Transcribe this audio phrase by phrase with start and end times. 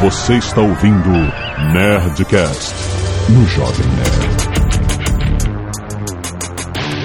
[0.00, 1.10] Você está ouvindo
[1.72, 2.72] Nerdcast
[3.30, 4.48] no Jovem Nerd.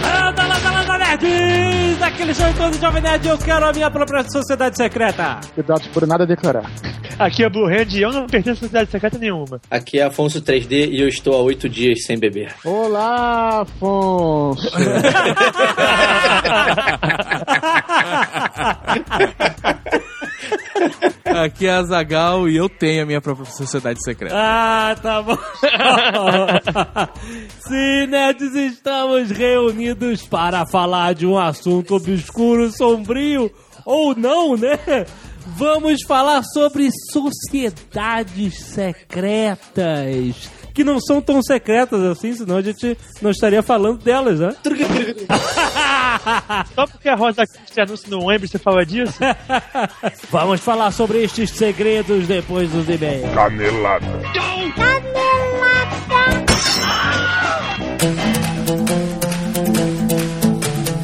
[0.06, 2.02] Anda, anda, anda, nerds!
[2.04, 5.40] Aquele show todo Jovem Nerd, eu quero a minha própria sociedade secreta.
[5.56, 6.70] Cuidado por nada a declarar.
[7.18, 9.60] Aqui é Blue Hand e eu não pertenço a sociedade secreta nenhuma.
[9.72, 12.54] Aqui é Afonso 3D e eu estou há oito dias sem beber.
[12.64, 14.70] Olá, Afonso!
[21.26, 24.36] Aqui é a Zagal e eu tenho a minha própria sociedade secreta.
[24.38, 25.38] Ah, tá bom.
[27.60, 33.52] Sim, nerds, estamos reunidos para falar de um assunto obscuro, sombrio,
[33.86, 34.78] ou não, né?
[35.46, 40.50] Vamos falar sobre sociedades secretas.
[40.74, 44.56] Que não são tão secretas assim, senão a gente não estaria falando delas, né?
[46.74, 49.20] Só porque a Rosa se anuncia no Wembley você fala disso?
[50.32, 53.32] Vamos falar sobre estes segredos depois dos e-mails.
[53.34, 54.06] Canelada.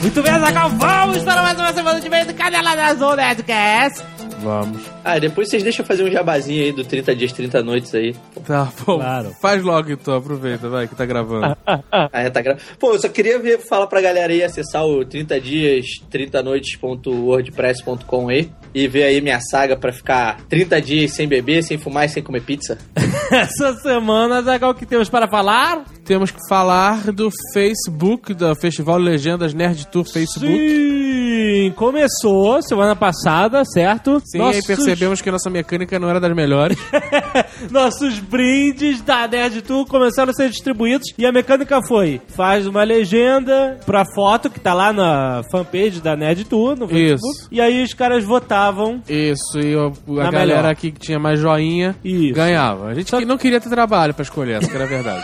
[0.02, 4.19] Muito bem, Zagal, vamos para mais uma semana de meio do Canela Azul Nerdcast.
[4.42, 4.82] Vamos.
[5.04, 8.16] Ah, depois vocês deixam eu fazer um jabazinho aí do 30 dias, 30 noites aí.
[8.46, 8.98] Tá bom.
[8.98, 9.32] Claro.
[9.42, 11.58] Faz logo então, aproveita, vai, que tá gravando.
[11.92, 12.58] Ah, já tá gra...
[12.80, 18.30] Pô, eu só queria ver, falar pra galera aí acessar o 30 dias, 30 noites.wordpress.com
[18.30, 22.10] aí e ver aí minha saga pra ficar 30 dias sem beber, sem fumar e
[22.10, 22.78] sem comer pizza.
[23.32, 25.84] Essa semana, Zagal, o que temos para falar?
[26.10, 30.58] Temos que falar do Facebook, do Festival Legendas Nerd Tour Facebook.
[30.58, 34.20] Sim, começou semana passada, certo?
[34.26, 36.80] Sim, aí percebemos que nossa mecânica não era das melhores.
[37.70, 42.84] Nossos brindes da Nerd Tour começaram a ser distribuídos e a mecânica foi: faz uma
[42.84, 47.38] legenda pra foto que tá lá na fanpage da Nerd Tour no Facebook.
[47.38, 47.50] Isso.
[47.52, 49.00] E aí os caras votavam.
[49.08, 50.66] Isso, e a, galera melhor.
[50.66, 52.34] aqui que tinha mais joinha Isso.
[52.34, 52.88] ganhava.
[52.88, 55.24] A gente não queria ter trabalho pra escolher, essa que era a verdade.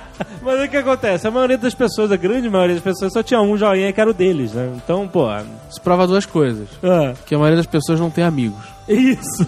[0.42, 1.26] Mas o que acontece?
[1.26, 4.10] A maioria das pessoas, a grande maioria das pessoas, só tinha um joinha que era
[4.10, 4.72] o deles, né?
[4.76, 5.26] Então, pô.
[5.28, 6.68] ah, Isso prova duas coisas.
[7.26, 8.75] Que a maioria das pessoas não tem amigos.
[8.88, 9.46] Isso.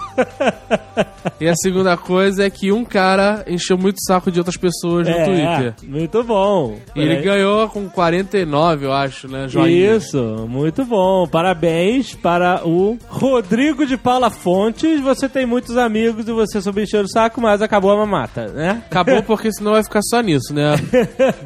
[1.41, 5.07] E a segunda coisa é que um cara encheu muito o saco de outras pessoas
[5.07, 5.75] no É, Twitter.
[5.89, 6.77] Muito bom.
[6.95, 7.21] E ele É.
[7.23, 9.47] ganhou com 49, eu acho, né?
[9.49, 9.97] Joinha.
[9.97, 11.27] Isso, muito bom.
[11.29, 15.01] Parabéns para o Rodrigo de Paula Fontes.
[15.01, 18.83] Você tem muitos amigos e você subiu encher o saco, mas acabou a mamata, né?
[18.91, 20.75] Acabou porque senão vai ficar só nisso, né?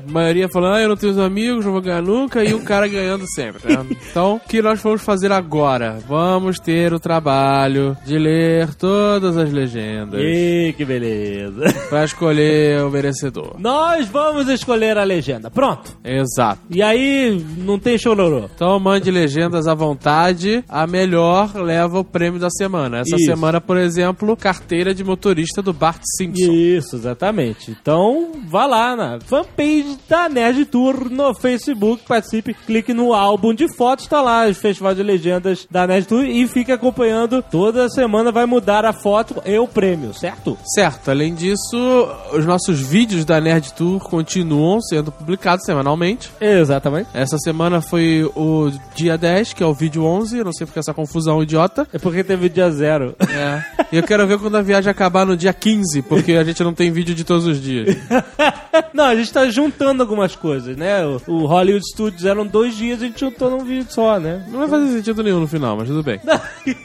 [0.09, 2.89] A maioria falando, ah, eu não tenho amigos, não vou ganhar nunca, e o cara
[2.89, 3.85] ganhando sempre, né?
[4.13, 5.99] Então, o que nós vamos fazer agora?
[6.07, 11.65] Vamos ter o trabalho de ler todas as legendas Ih, que beleza.
[11.89, 13.57] pra escolher o merecedor.
[13.59, 15.51] Nós vamos escolher a legenda.
[15.51, 15.97] Pronto.
[16.05, 16.61] Exato.
[16.71, 18.49] E aí, não tem chororô.
[18.55, 20.65] Então mande legendas à vontade.
[20.69, 23.01] A melhor leva o prêmio da semana.
[23.01, 23.27] Essa Isso.
[23.27, 26.53] semana, por exemplo, carteira de motorista do Bart Simpson.
[26.53, 27.71] Isso, exatamente.
[27.71, 33.69] Então, vá lá na fanpage da Nerd Tour no Facebook, participe, clique no álbum de
[33.75, 37.43] fotos, tá lá o Festival de Legendas da Nerd Tour e fique acompanhando.
[37.73, 40.59] Toda semana vai mudar a foto e o prêmio, certo?
[40.75, 46.31] Certo, além disso, os nossos vídeos da Nerd Tour continuam sendo publicados semanalmente.
[46.39, 47.09] Exatamente.
[47.15, 50.37] Essa semana foi o dia 10, que é o vídeo 11.
[50.37, 51.89] Eu não sei porque essa confusão idiota.
[51.95, 53.17] É porque teve dia zero.
[53.19, 53.65] É.
[53.91, 56.75] E eu quero ver quando a viagem acabar no dia 15, porque a gente não
[56.75, 57.97] tem vídeo de todos os dias.
[58.93, 61.05] Não, a gente tá juntando algumas coisas, né?
[61.05, 64.45] O, o Hollywood Studios eram dois dias, a gente juntou num vídeo só, né?
[64.49, 66.21] Não vai fazer sentido nenhum no final, mas tudo bem.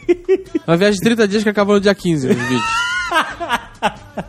[0.77, 2.61] Viagem de 30 dias que acabou no dia 15 nos vídeos.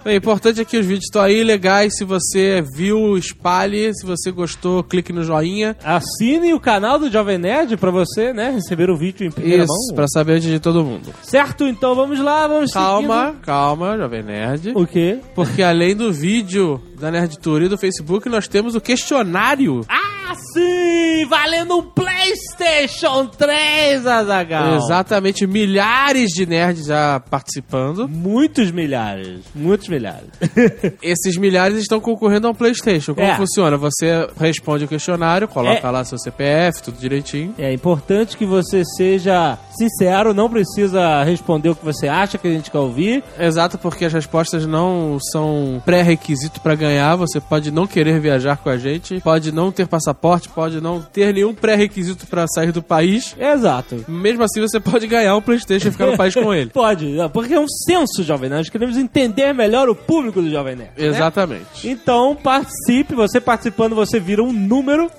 [0.05, 1.97] O importante é que os vídeos estão aí legais.
[1.97, 3.93] Se você viu, espalhe.
[3.95, 5.77] Se você gostou, clique no joinha.
[5.85, 8.51] Assine o canal do Jovem Nerd pra você, né?
[8.51, 9.95] Receber o vídeo em primeira Isso, mão.
[9.97, 11.13] pra saber antes de todo mundo.
[11.23, 11.67] Certo?
[11.67, 14.63] Então vamos lá, vamos Calma, calma, Jovem Nerd.
[14.63, 14.81] seguindo.
[14.81, 15.19] O quê?
[15.35, 19.85] Porque além do vídeo da Nerd Tour e do Facebook, nós temos o questionário.
[19.89, 21.25] Ah, sim!
[21.29, 24.77] Valendo um PlayStation 3, Azagal!
[24.77, 28.09] Exatamente, milhares de nerds já participando.
[28.09, 29.41] Muitos milhares.
[29.55, 30.25] Muitos milhares.
[31.03, 33.15] Esses milhares estão concorrendo a um PlayStation.
[33.15, 33.37] Como É.
[33.37, 33.77] funciona?
[33.77, 35.91] Você responde o questionário, coloca É.
[35.91, 37.55] lá seu CPF, tudo direitinho.
[37.59, 42.51] é importante que você seja sincero, não precisa responder o que você acha que a
[42.51, 43.23] gente quer ouvir.
[43.39, 47.15] Exato, porque as respostas não são pré-requisito pra ganhar.
[47.17, 51.35] Você pode não querer viajar com a gente, pode não ter passaporte pode não ter
[51.35, 53.37] nenhum pré-requisito pra sair do país.
[53.39, 54.05] Exato.
[54.09, 56.71] Mesmo assim, você pode ganhar um PlayStation e ficar no país com ele.
[56.79, 58.49] Pode, porque é um censo, Jovem.
[58.49, 60.91] Nós queremos entender melhor o público do Jovem Nerd.
[60.97, 61.07] né?
[61.07, 61.89] Exatamente.
[61.89, 63.15] Então, participe.
[63.15, 65.11] Você participando, você vira um número.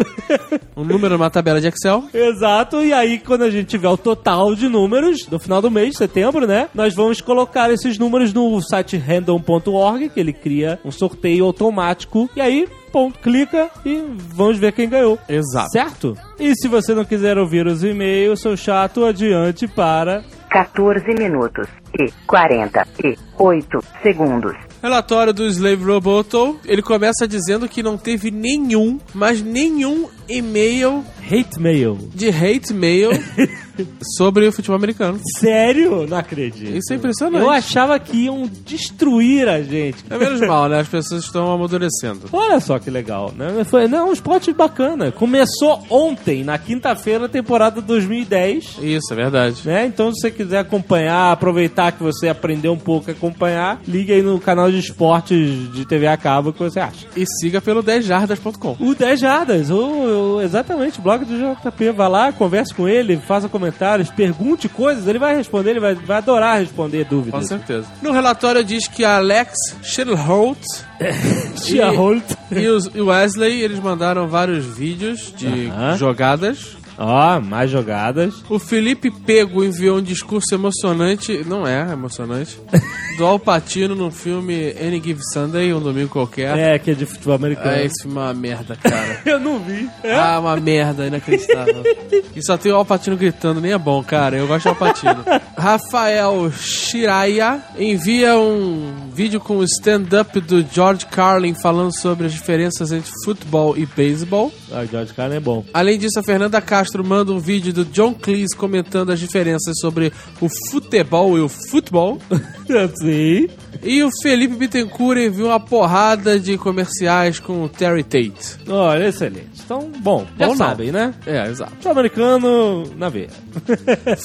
[0.76, 2.06] Um número numa tabela de Excel.
[2.14, 2.82] Exato.
[2.82, 6.48] E aí, quando a gente tiver o total de números, no final do mês, setembro,
[6.48, 6.70] né?
[6.74, 12.30] Nós vamos colocar esses números no site random.org, que ele cria um sorteio automático.
[12.34, 14.02] E aí, ponto, clica e
[14.34, 15.20] vamos ver quem ganhou.
[15.28, 15.70] Exato.
[15.72, 16.18] Certo?
[16.40, 21.68] E se você não quiser ouvir os e-mails, seu chato, adiante para 14 minutos
[21.98, 24.54] e 48 segundos.
[24.82, 31.60] Relatório do Slave Roboto, ele começa dizendo que não teve nenhum, mas nenhum e-mail hate
[31.60, 31.98] mail.
[32.16, 33.12] de hate mail
[34.18, 35.20] sobre o futebol americano.
[35.40, 36.06] Sério?
[36.08, 36.76] Não acredito.
[36.76, 37.42] Isso é impressionante.
[37.44, 39.98] Eu achava que iam destruir a gente.
[40.10, 40.80] É menos mal, né?
[40.80, 42.22] As pessoas estão amadurecendo.
[42.32, 43.64] Olha só que legal, né?
[43.64, 45.12] Foi não, um esporte bacana.
[45.12, 48.78] Começou ontem, na quinta-feira, a temporada 2010.
[48.82, 49.62] Isso, é verdade.
[49.66, 49.86] Né?
[49.86, 54.22] Então, se você quiser acompanhar, aproveitar que você aprendeu um pouco a acompanhar, liga aí
[54.22, 57.08] no canal de esportes de TV a cabo que você acha.
[57.16, 58.78] E siga pelo 10jardas.com.
[58.80, 61.92] O 10 Jardas, o, o- exatamente, o blog do JP.
[61.92, 66.18] Vai lá, converse com ele, faça comentários, pergunte coisas, ele vai responder, ele vai, vai
[66.18, 67.48] adorar responder Com dúvidas.
[67.48, 67.86] certeza.
[68.02, 70.60] No relatório diz que a Alex Shillholt
[71.64, 72.24] Tia Holt.
[72.52, 75.98] e os- e o Wesley, eles mandaram vários vídeos de Aham.
[75.98, 76.78] jogadas.
[77.02, 78.44] Ó, mais jogadas.
[78.50, 82.60] O Felipe Pego enviou um discurso emocionante, não é emocionante,
[83.18, 86.58] do Al Pacino no filme Any Give Sunday, um domingo qualquer.
[86.58, 87.70] É, que é de futebol americano.
[87.72, 89.22] Ah, esse filme é uma merda, cara.
[89.26, 89.90] Eu não vi.
[90.04, 90.14] É?
[90.14, 91.84] Ah, uma merda, inacreditável.
[92.36, 94.38] E só tem o Alpatino gritando, nem é bom, cara.
[94.38, 95.26] Eu gosto do Alpatino.
[95.58, 102.92] Rafael Shiraya envia um vídeo com o stand-up do George Carlin falando sobre as diferenças
[102.92, 104.52] entre futebol e beisebol.
[104.72, 105.66] Ah, o George Carlin é bom.
[105.74, 110.14] Além disso, a Fernanda Castro manda um vídeo do John Cleese comentando as diferenças sobre
[110.40, 112.20] o futebol e o futebol.
[113.02, 113.48] Sim.
[113.84, 118.58] E o Felipe Bittencourt enviou uma porrada de comerciais com o Terry Tate.
[118.68, 119.50] Olha, excelente.
[119.64, 121.14] Então, bom, já Bom sabem, né?
[121.26, 121.72] É, exato.
[121.74, 123.30] Futebol americano na veia.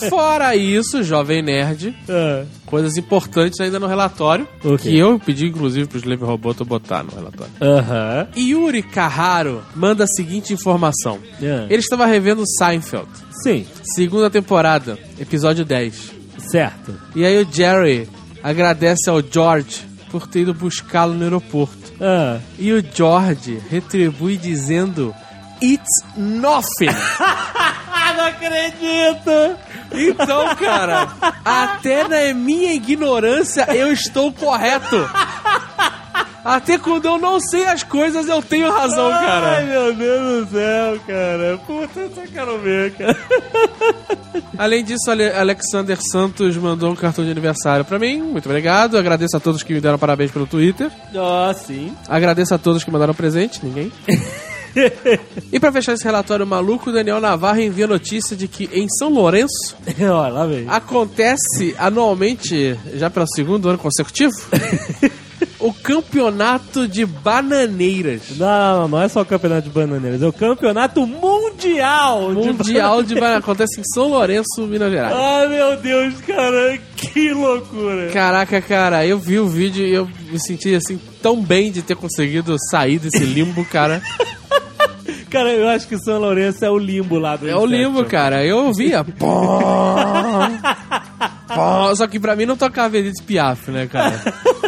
[0.08, 2.44] Fora isso, Jovem Nerd, Ah,
[2.74, 4.90] coisas importantes ainda no relatório, O quê?
[4.90, 7.52] que eu pedi inclusive pro Slave Roboto botar no relatório.
[7.60, 8.26] Aham.
[8.36, 11.20] Yuri Carraro manda a seguinte informação.
[11.40, 11.66] Ah.
[11.70, 13.06] Ele estava revendo Seinfeld,
[13.44, 16.10] Sim, segunda temporada, episódio 10.
[16.50, 16.92] certo.
[17.14, 18.08] E aí o Jerry
[18.42, 21.92] agradece ao George por ter ido buscá-lo no aeroporto.
[22.00, 22.40] Ah.
[22.58, 25.14] E o George retribui dizendo:
[25.62, 26.90] It's nothing!
[28.14, 29.58] Ah, não acredito!
[29.92, 31.08] Então, cara,
[31.44, 35.08] até na minha ignorância eu estou correto.
[36.44, 39.62] Até quando eu não sei as coisas, eu tenho razão, Ai, cara.
[39.62, 41.58] meu Deus do céu, cara.
[41.66, 43.16] Puta, eu só quero ver, cara.
[44.58, 48.20] Além disso, Ale- Alexander Santos mandou um cartão de aniversário pra mim.
[48.20, 48.98] Muito obrigado.
[48.98, 50.90] Agradeço a todos que me deram parabéns pelo Twitter.
[51.14, 51.96] Ó, sim.
[52.08, 53.60] Agradeço a todos que mandaram presente.
[53.64, 53.90] Ninguém.
[55.52, 59.08] e pra fechar esse relatório maluco, o Daniel Navarro envia notícia de que em São
[59.08, 60.66] Lourenço Ó, lá vem.
[60.68, 64.32] acontece anualmente, já pelo segundo ano consecutivo,
[65.60, 68.22] o campeonato de bananeiras.
[68.36, 72.34] Não, não, não, não é só o campeonato de bananeiras, é o campeonato mundial.
[72.34, 73.42] de Mundial de bananeiras.
[73.44, 75.14] Acontece em São Lourenço, Minas Gerais.
[75.16, 78.08] Ai, meu Deus, cara, que loucura.
[78.12, 81.96] Caraca, cara, eu vi o vídeo e eu me senti assim tão bem de ter
[81.96, 84.02] conseguido sair desse limbo, cara.
[85.30, 88.44] Cara, eu acho que São Lourenço é o limbo lá do É o limbo, cara.
[88.44, 89.04] Eu ouvia.
[89.04, 89.60] Pó,
[91.54, 91.94] pó.
[91.94, 94.20] Só que pra mim não tocava Edith Piaf, né, cara?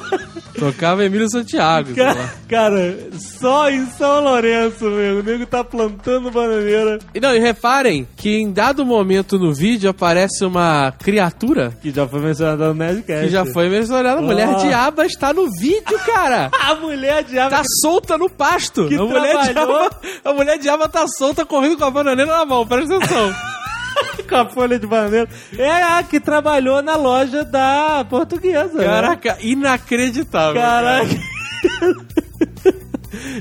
[0.59, 1.95] Tocava Emílio Santiago.
[1.95, 2.99] Cara, cara,
[3.41, 5.21] só em São Lourenço, meu.
[5.21, 6.99] O nego tá plantando bananeira.
[7.15, 12.07] E não, e reparem que em dado momento no vídeo aparece uma criatura Que já
[12.09, 13.25] foi mencionada no Nerdcast.
[13.27, 14.19] que já foi mencionada.
[14.19, 14.55] A mulher Ah.
[14.55, 16.51] diaba está no vídeo, cara!
[16.67, 17.51] A mulher diabo.
[17.51, 18.89] Tá solta no pasto.
[18.89, 19.79] Que a, mulher trabalhou.
[19.91, 23.33] diaba, a mulher diaba tá solta correndo com a bananeira na mão, presta atenção.
[24.23, 25.29] Com a folha de bananeira.
[25.59, 28.79] É a que trabalhou na loja da portuguesa.
[28.79, 28.85] né?
[28.85, 30.61] Caraca, inacreditável.
[30.61, 31.07] Caraca.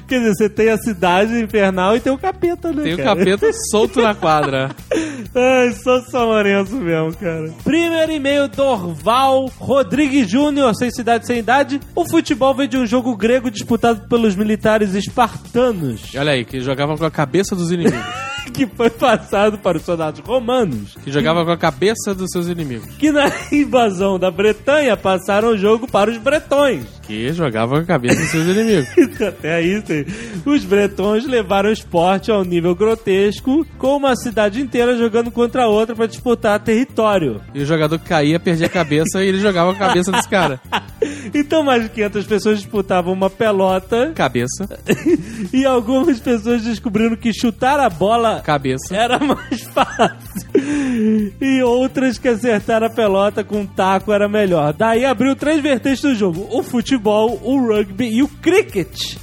[0.08, 2.84] Quer dizer, você tem a cidade infernal e tem o capeta, né?
[2.84, 3.15] Tem o cara?
[3.15, 4.70] capeta solto na quadra.
[5.36, 7.51] Ai, só São Lourenço mesmo, cara.
[7.63, 11.79] Primeiro e-mail, Dorval Rodrigues Júnior, sem cidade, sem idade.
[11.94, 16.13] O futebol veio de um jogo grego disputado pelos militares espartanos.
[16.15, 18.00] Olha aí, que jogavam com a cabeça dos inimigos.
[18.53, 22.95] que foi passado para os soldados romanos, Que jogava com a cabeça dos seus inimigos.
[22.95, 26.83] que na invasão da Bretanha passaram o jogo para os bretões.
[27.03, 28.87] Que jogava com a cabeça dos seus inimigos.
[29.21, 30.05] Até aí, sim.
[30.45, 35.67] Os bretões levaram o esporte ao nível grotesco, com uma cidade inteira jogando contra a
[35.67, 37.41] outra para disputar território.
[37.53, 40.27] E o jogador que caía perdia a cabeça e ele jogava com a cabeça desse
[40.29, 40.59] cara.
[41.33, 44.67] Então mais de 500 pessoas disputavam uma pelota Cabeça,
[45.53, 48.95] e algumas pessoas descobriram que chutar a bola cabeça.
[48.95, 50.49] era mais fácil.
[51.41, 54.73] E outras que acertar a pelota com um taco era melhor.
[54.73, 59.17] Daí abriu três vertentes do jogo: o futebol, o rugby e o cricket.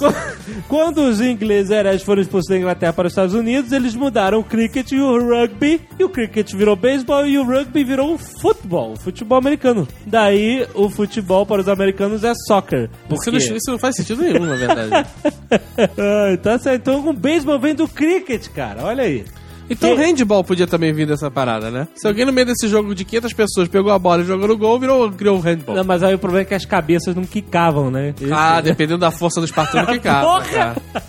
[0.00, 4.38] Qu- Quando os ingleses hereges foram expulsos da Inglaterra para os Estados Unidos, eles mudaram
[4.40, 5.80] o cricket e o rugby.
[5.98, 9.86] E o cricket virou beisebol e o rugby virou futebol, futebol americano.
[10.06, 12.84] Daí o futebol para os americanos é soccer.
[12.84, 13.30] Isso Porque...
[13.30, 15.06] não, isso não faz sentido nenhum, na verdade.
[15.78, 16.80] Ai, tá certo.
[16.80, 18.84] Então o beisebol vem do cricket, cara.
[18.84, 19.24] Olha aí.
[19.70, 21.86] Então o Que- handball podia também vir dessa parada, né?
[21.94, 24.56] Se alguém no meio desse jogo de 500 pessoas pegou a bola e jogou no
[24.58, 25.76] gol, virou, criou um handball.
[25.76, 28.12] Não, mas aí o problema é que as cabeças não quicavam, né?
[28.20, 30.26] Esse- Ah, dependendo da força do espartano que cabe.
[30.26, 30.42] Porra!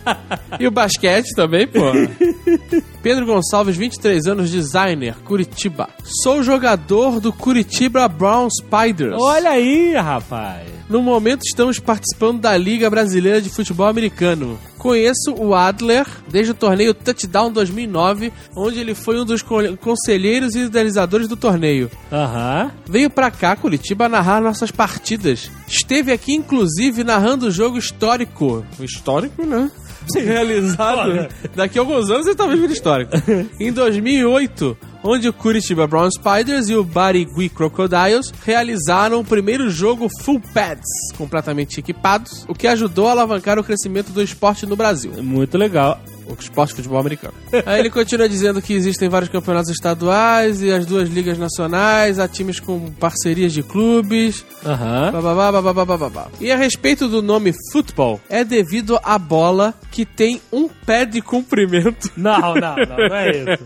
[0.05, 0.29] cara.
[0.59, 1.79] E o basquete também, pô.
[3.01, 5.89] Pedro Gonçalves, 23 anos, designer, Curitiba.
[6.23, 9.15] Sou jogador do Curitiba Brown Spiders.
[9.19, 10.67] Olha aí, rapaz.
[10.87, 14.59] No momento estamos participando da Liga Brasileira de Futebol Americano.
[14.81, 20.55] Conheço o Adler desde o torneio Touchdown 2009, onde ele foi um dos co- conselheiros
[20.55, 21.91] e idealizadores do torneio.
[22.11, 22.71] Aham.
[22.89, 25.51] Veio pra cá, Curitiba, narrar nossas partidas.
[25.67, 28.65] Esteve aqui, inclusive, narrando o jogo histórico.
[28.79, 29.69] Histórico, né?
[30.15, 33.11] Realizado daqui a alguns anos ele talvez vire histórico.
[33.59, 40.07] em 2008, onde o Curitiba Brown Spiders e o Barigui Crocodiles realizaram o primeiro jogo
[40.21, 45.11] full pads, completamente equipados, o que ajudou a alavancar o crescimento do esporte no Brasil
[45.21, 45.99] Muito legal.
[46.27, 47.33] O esporte de futebol americano.
[47.65, 52.27] Aí ele continua dizendo que existem vários campeonatos estaduais e as duas ligas nacionais, há
[52.27, 55.11] times com parcerias de clubes, Aham.
[55.11, 56.27] bababá.
[56.39, 61.21] E a respeito do nome futebol, é devido à bola que tem um pé de
[61.21, 62.09] comprimento.
[62.17, 63.63] Não, não, não, não é isso.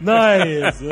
[0.00, 0.84] Não é isso.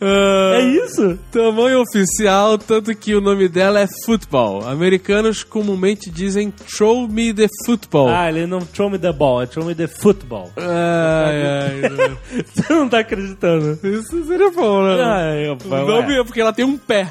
[0.00, 1.18] é isso?
[1.30, 4.66] Tamanho oficial, tanto que o nome dela é futebol.
[4.66, 8.08] Americanos comumente dizem throw me the football.
[8.08, 10.50] Ah, ele não throw me the ball, é throw me the football.
[10.56, 13.78] Ai, ai, Você não tá acreditando.
[13.82, 15.02] Isso seria bom, né?
[15.02, 17.08] Ai, opa, nome é porque ela tem um pé.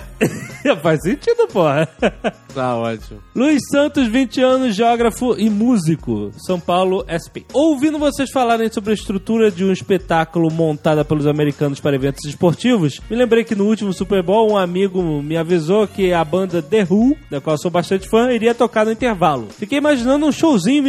[0.65, 0.75] ué.
[0.81, 1.87] Faz sentido, porra.
[2.53, 3.21] Tá ótimo.
[3.35, 7.45] Luiz Santos, 20 anos, geógrafo e músico, São Paulo, SP.
[7.53, 12.99] Ouvindo vocês falarem sobre a estrutura de um espetáculo montada pelos americanos para eventos esportivos,
[13.09, 16.87] me lembrei que no último Super Bowl um amigo me avisou que a banda The
[16.89, 19.47] Who, da qual eu sou bastante fã, iria tocar no intervalo.
[19.57, 20.83] Fiquei imaginando um showzinho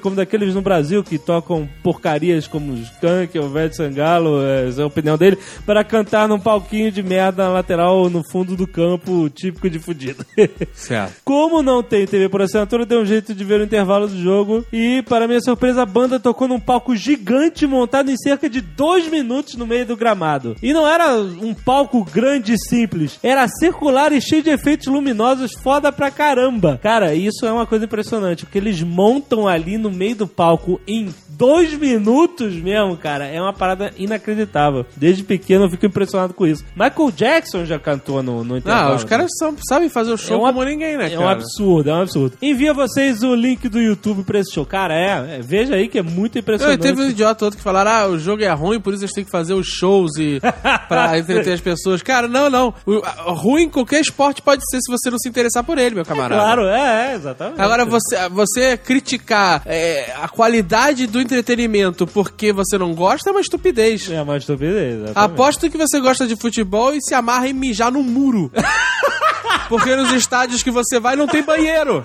[0.00, 4.84] Como daqueles no Brasil que tocam porcarias como os Skank ou Velho Sangalo, essa é
[4.84, 9.28] a opinião dele, para cantar num palquinho de merda na lateral no fundo do campo,
[9.28, 10.24] típico de fudido.
[10.72, 11.14] Certo.
[11.24, 14.64] Como não tem TV por assinatura, deu um jeito de ver o intervalo do jogo.
[14.72, 19.08] E, para minha surpresa, a banda tocou num palco gigante montado em cerca de dois
[19.08, 20.54] minutos no meio do gramado.
[20.62, 25.50] E não era um palco grande e simples, era circular e cheio de efeitos luminosos
[25.62, 26.78] foda pra caramba.
[26.80, 28.44] Cara, isso é uma coisa impressionante.
[28.44, 33.40] O que eles montam ali no meio do palco em dois minutos mesmo, cara, é
[33.40, 34.86] uma parada inacreditável.
[34.96, 36.64] Desde pequeno eu fico impressionado com isso.
[36.76, 38.92] Michael Jackson já cantou no, no intervalo.
[38.92, 41.20] Ah, os caras são- sabem fazer o show É um como ninguém, né, É cara?
[41.22, 42.36] um absurdo, é um absurdo.
[42.40, 44.64] Envia vocês o link do YouTube pra esse show.
[44.64, 46.80] Cara, é, é, veja aí que é muito Não, impressionante.
[46.80, 49.16] teve um idiota outro que falaram, ah, o jogo é ruim, por isso a gente
[49.16, 50.40] tem que fazer os shows e
[50.88, 52.02] pra entreter as pessoas.
[52.02, 52.72] Cara, não, não.
[52.86, 56.04] O, a- ruim qualquer esporte pode ser se você não se interessar por ele, meu
[56.04, 56.40] camarada.
[56.40, 57.60] Claro, é, é, exatamente.
[57.60, 63.40] Agora, você, você criticar é, a qualidade do entretenimento porque você não gosta é uma
[63.40, 64.10] estupidez.
[64.10, 65.18] É uma estupidez, exatamente.
[65.18, 68.50] Aposto que você gosta de futebol e se amarra em mijar no muro.
[69.68, 72.04] Porque nos estádios que você vai não tem banheiro.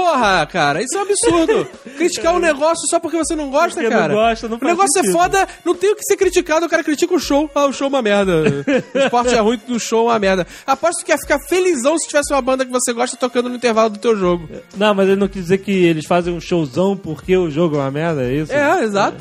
[0.00, 1.68] Porra, cara, isso é um absurdo.
[1.96, 4.14] Criticar um negócio só porque você não gosta, Porque não cara.
[4.14, 5.12] gosta, não o negócio é sentido.
[5.12, 7.50] foda, não tem o que ser criticado, o cara critica o show.
[7.54, 8.42] Ah, o show é uma merda.
[8.94, 10.46] O esporte é ruim, o show é uma merda.
[10.66, 13.90] Aposto que ia ficar felizão se tivesse uma banda que você gosta tocando no intervalo
[13.90, 14.48] do teu jogo.
[14.76, 17.80] Não, mas ele não quis dizer que eles fazem um showzão porque o jogo é
[17.80, 18.52] uma merda, é isso?
[18.52, 19.18] É, exato.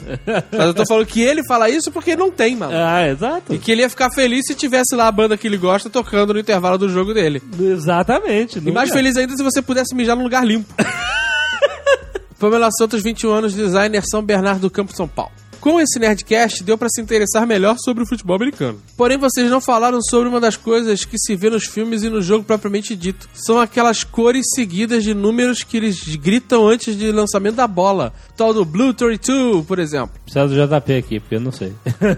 [0.52, 2.72] Mas eu tô falando que ele fala isso porque não tem, mano.
[2.74, 3.54] Ah, exato.
[3.54, 6.34] E que ele ia ficar feliz se tivesse lá a banda que ele gosta tocando
[6.34, 7.42] no intervalo do jogo dele.
[7.60, 8.60] Exatamente.
[8.60, 10.69] E mais feliz ainda se você pudesse mijar num lugar limpo.
[12.40, 15.32] Pamela Santos, 21 anos, designer São Bernardo do Campo, São Paulo.
[15.60, 18.82] Com esse Nerdcast, deu pra se interessar melhor sobre o futebol americano.
[18.96, 22.22] Porém, vocês não falaram sobre uma das coisas que se vê nos filmes e no
[22.22, 23.28] jogo propriamente dito.
[23.34, 28.14] São aquelas cores seguidas de números que eles gritam antes de lançamento da bola.
[28.38, 30.12] Tal do Blue 32, por exemplo.
[30.24, 31.74] Precisa do JP aqui, porque eu não sei.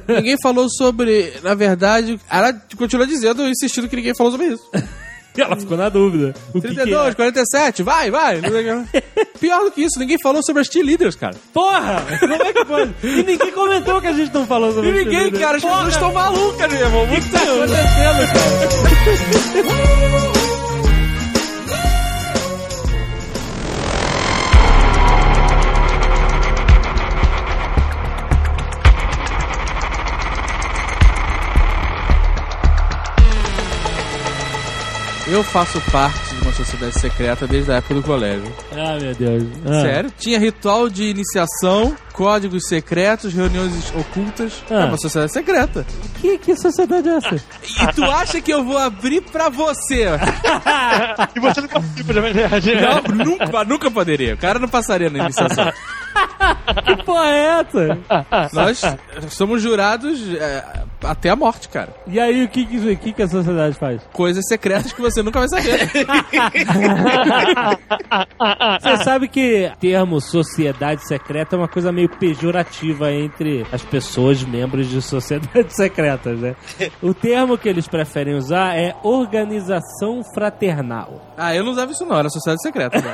[0.08, 4.64] Ninguém falou sobre, na verdade, ela continua dizendo, insistindo que ninguém falou sobre isso.
[5.38, 6.34] Ela ficou na dúvida.
[6.54, 7.16] O que que 32, é?
[7.16, 8.42] 47, vai, vai.
[9.40, 11.36] Pior do que isso, ninguém falou sobre as cheerleaders, cara.
[11.54, 12.06] Porra!
[12.20, 12.94] Como é que pode?
[13.04, 15.40] E ninguém comentou que a gente não falou sobre E ninguém, isso, né?
[15.40, 17.04] cara, as pessoas estão malucas, meu irmão.
[17.04, 20.32] O que tá acontecendo, cara?
[35.32, 38.54] Eu faço parte de uma sociedade secreta desde a época do colégio.
[38.74, 39.44] Ah, meu Deus.
[39.66, 39.82] Ah.
[39.82, 40.12] Sério?
[40.20, 44.62] Tinha ritual de iniciação, códigos secretos, reuniões ocultas.
[44.70, 44.74] Ah.
[44.74, 45.86] É uma sociedade secreta.
[46.20, 47.36] Que, que sociedade é essa?
[47.36, 50.08] E tu acha que eu vou abrir pra você?
[51.34, 52.72] E você nunca na verdade.
[52.76, 54.34] Não, nunca, nunca poderia.
[54.34, 55.72] O cara não passaria na iniciação.
[56.86, 58.00] Que porra é essa?
[58.54, 58.82] Nós
[59.30, 61.94] somos jurados é, até a morte, cara.
[62.08, 64.02] E aí, o que, que, que, que a sociedade faz?
[64.14, 65.90] Coisas secretas que você nunca vai saber.
[68.82, 74.44] Você sabe que o termo sociedade secreta é uma coisa meio pejorativa entre as pessoas
[74.44, 76.56] membros de sociedades secretas, né?
[77.02, 81.34] O termo que eles preferem usar é organização fraternal.
[81.38, 83.02] Ah, eu não usava isso não, era sociedade secreta.
[83.02, 83.14] Né?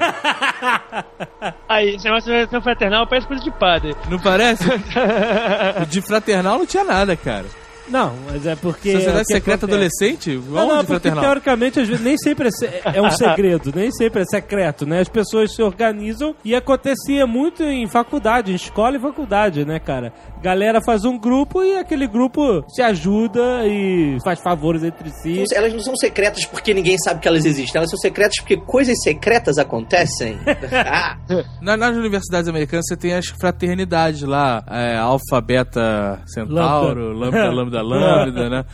[1.67, 3.95] Aí, negócio de relação fraternal parece coisa de padre.
[4.09, 4.63] Não parece?
[5.89, 7.45] De fraternal não tinha nada, cara.
[7.89, 8.91] Não, mas é porque.
[8.93, 10.35] Sociedade o que secreta acontece- adolescente?
[10.35, 11.23] Não, Onde não, porque fraternal?
[11.23, 14.99] teoricamente às vezes, nem sempre é, se- é um segredo, nem sempre é secreto, né?
[15.01, 20.11] As pessoas se organizam e acontecia muito em faculdade, em escola e faculdade, né, cara?
[20.41, 25.43] Galera faz um grupo e aquele grupo se ajuda e faz favores entre si.
[25.53, 27.77] Elas não são secretas porque ninguém sabe que elas existem.
[27.79, 30.37] Elas são secretas porque coisas secretas acontecem.
[30.89, 31.17] Ah,
[31.61, 37.51] Na- nas universidades americanas você tem as fraternidades lá, é, Alfa, Beta, Centauro, Lambda, Lambda,
[37.51, 37.76] Lambda,
[38.49, 38.65] né?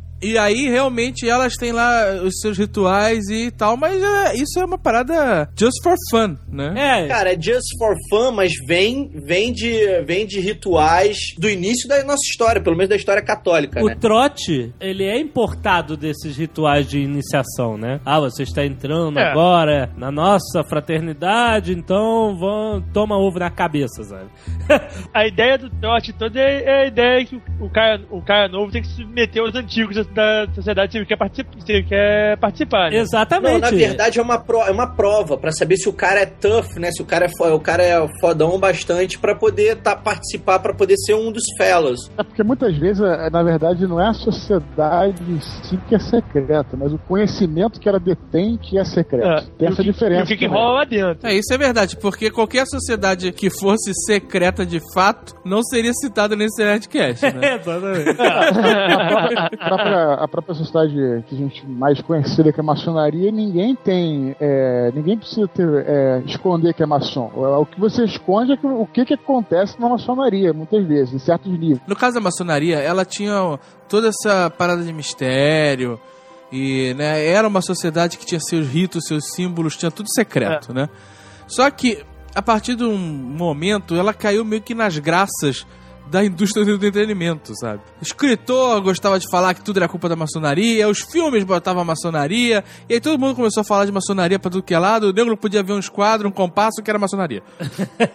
[0.20, 4.64] E aí, realmente, elas têm lá os seus rituais e tal, mas é, isso é
[4.64, 6.74] uma parada just for fun, né?
[7.04, 11.88] É, cara, é just for fun, mas vem, vem, de, vem de rituais do início
[11.88, 13.96] da nossa história, pelo menos da história católica, o né?
[14.00, 18.00] trote, ele é importado desses rituais de iniciação, né?
[18.04, 19.30] Ah, você está entrando É.
[19.30, 24.28] agora na nossa fraternidade, então vão, toma ovo na cabeça, sabe?
[25.14, 28.48] A ideia do trote toda é, é a ideia que o, o cara, o cara
[28.48, 31.48] novo tem que se submeter aos antigos da, da sociedade ele quer, particip,
[31.88, 32.90] quer participar.
[32.90, 32.98] Né?
[32.98, 33.52] Exatamente.
[33.54, 36.26] Não, na verdade é uma, pro, é uma prova pra saber se o cara é
[36.26, 36.90] tough, né?
[36.90, 40.74] Se o cara é, fo- o cara é fodão bastante pra poder tá, participar, pra
[40.74, 42.10] poder ser um dos fellows.
[42.18, 45.98] É porque muitas vezes, é, na verdade, não é a sociedade em si que é
[45.98, 49.26] secreta, mas o conhecimento que ela detém que é secreto.
[49.26, 50.32] É, Tem essa que- diferença.
[50.32, 51.26] E o que, rola lá dentro.
[51.26, 56.34] É, isso é verdade, porque qualquer sociedade que fosse secreta de fato não seria citada
[56.36, 57.58] nesse Nerdcast, né?
[57.60, 58.08] Exatamente.
[59.48, 60.94] a própria, a própria sociedade
[61.28, 64.34] que a gente mais conhecida que é a maçonaria, ninguém tem.
[64.40, 67.30] é, ninguém precisa ter, é, esconder que é maçom.
[67.34, 71.18] O que você esconde é que- o que, que acontece na maçonaria, muitas vezes, em
[71.18, 71.80] certos níveis.
[71.86, 73.58] No caso da maçonaria, ela tinha
[73.88, 75.98] toda essa parada de mistério.
[76.50, 80.88] E, né, era uma sociedade que tinha seus ritos, seus símbolos, tinha tudo secreto, né?
[81.46, 82.02] Só que,
[82.34, 85.66] a partir de um momento, ela caiu meio que nas graças
[86.10, 87.80] da indústria do entretenimento, sabe?
[88.00, 91.84] O escritor gostava de falar que tudo era culpa da maçonaria, os filmes botavam a
[91.84, 95.08] maçonaria, e aí todo mundo começou a falar de maçonaria pra tudo que é lado,
[95.08, 97.42] o negro podia ver um esquadro, um compasso, que era maçonaria.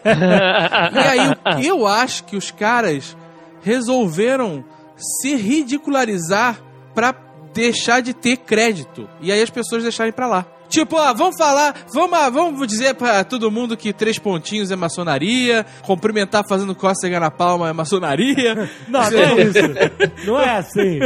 [0.94, 3.16] E aí, eu acho que os caras
[3.62, 4.64] resolveram
[4.98, 6.60] se ridicularizar
[6.94, 7.14] pra
[7.54, 9.08] deixar de ter crédito.
[9.22, 10.46] E aí as pessoas deixarem pra lá.
[10.74, 15.64] Tipo, ah, vamos falar, vamos, vamos dizer pra todo mundo que três pontinhos é maçonaria,
[15.84, 18.56] cumprimentar fazendo cócega na palma é maçonaria.
[18.90, 20.26] Não, não é isso.
[20.26, 21.00] Não é assim.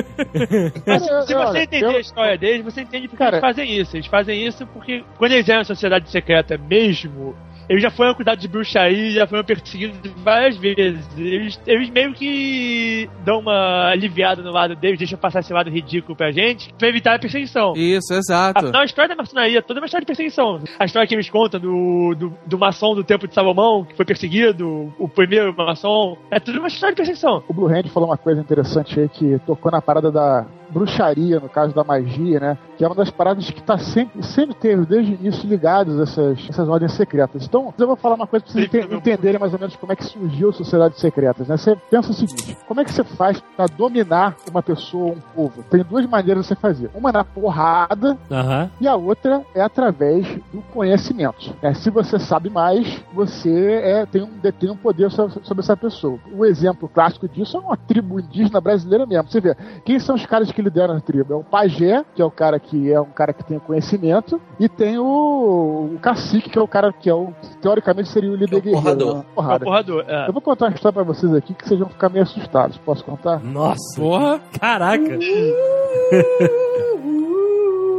[0.86, 3.78] Mas se você entender eu- a história deles, você entende por que Cara- eles fazem
[3.78, 3.98] isso.
[3.98, 7.36] Eles fazem isso porque quando eles eram sociedade secreta mesmo,
[7.70, 11.06] eles já foram cuidados de bruxaria, já foram perseguidos várias vezes.
[11.18, 16.16] Eles, eles meio que dão uma aliviada no lado deles, deixam passar esse lado ridículo
[16.16, 17.74] pra gente, pra evitar a perseguição.
[17.76, 18.66] Isso, exato.
[18.66, 20.62] Afinal, a história da maçonaria toda é uma história de perseguição.
[20.80, 24.06] A história que eles contam do, do, do maçom do Templo de Salomão, que foi
[24.06, 27.44] perseguido, o primeiro maçom, é tudo uma história de perseguição.
[27.48, 31.50] O Blue Hand falou uma coisa interessante aí que tocou na parada da, bruxaria, no
[31.50, 32.58] caso da magia, né?
[32.78, 36.04] Que é uma das paradas que tá sempre, sempre teve, desde o início, ligados a
[36.04, 37.46] essas, essas ordens secretas.
[37.46, 39.96] Então, eu vou falar uma coisa pra vocês ente- entenderem mais ou menos como é
[39.96, 41.58] que surgiu a sociedades secretas, né?
[41.58, 45.64] Você pensa o seguinte, como é que você faz pra dominar uma pessoa, um povo?
[45.70, 46.90] Tem duas maneiras de você fazer.
[46.94, 48.70] Uma é na porrada, Aham.
[48.80, 51.54] e a outra é através do conhecimento.
[51.62, 55.76] É, se você sabe mais, você é, tem, um, detém um poder so- sobre essa
[55.78, 56.20] pessoa.
[56.36, 59.30] O exemplo clássico disso é uma tribo indígena brasileira mesmo.
[59.30, 61.34] Você vê, quem são os caras que lideram a tribo?
[61.34, 64.68] É o pajé, que é o cara que é um cara que tem conhecimento, e
[64.70, 68.56] tem o, o cacique, que é o cara que é o, teoricamente seria o líder
[68.56, 68.82] é o guerreiro.
[68.84, 69.16] porrador.
[69.16, 69.24] né?
[69.32, 70.06] É porrador.
[70.08, 70.28] É.
[70.28, 72.78] Eu vou contar uma história pra vocês aqui que vocês vão ficar meio assustados.
[72.80, 73.40] Posso contar?
[73.44, 74.00] Nossa.
[74.00, 74.40] Porra.
[74.60, 75.18] Caraca.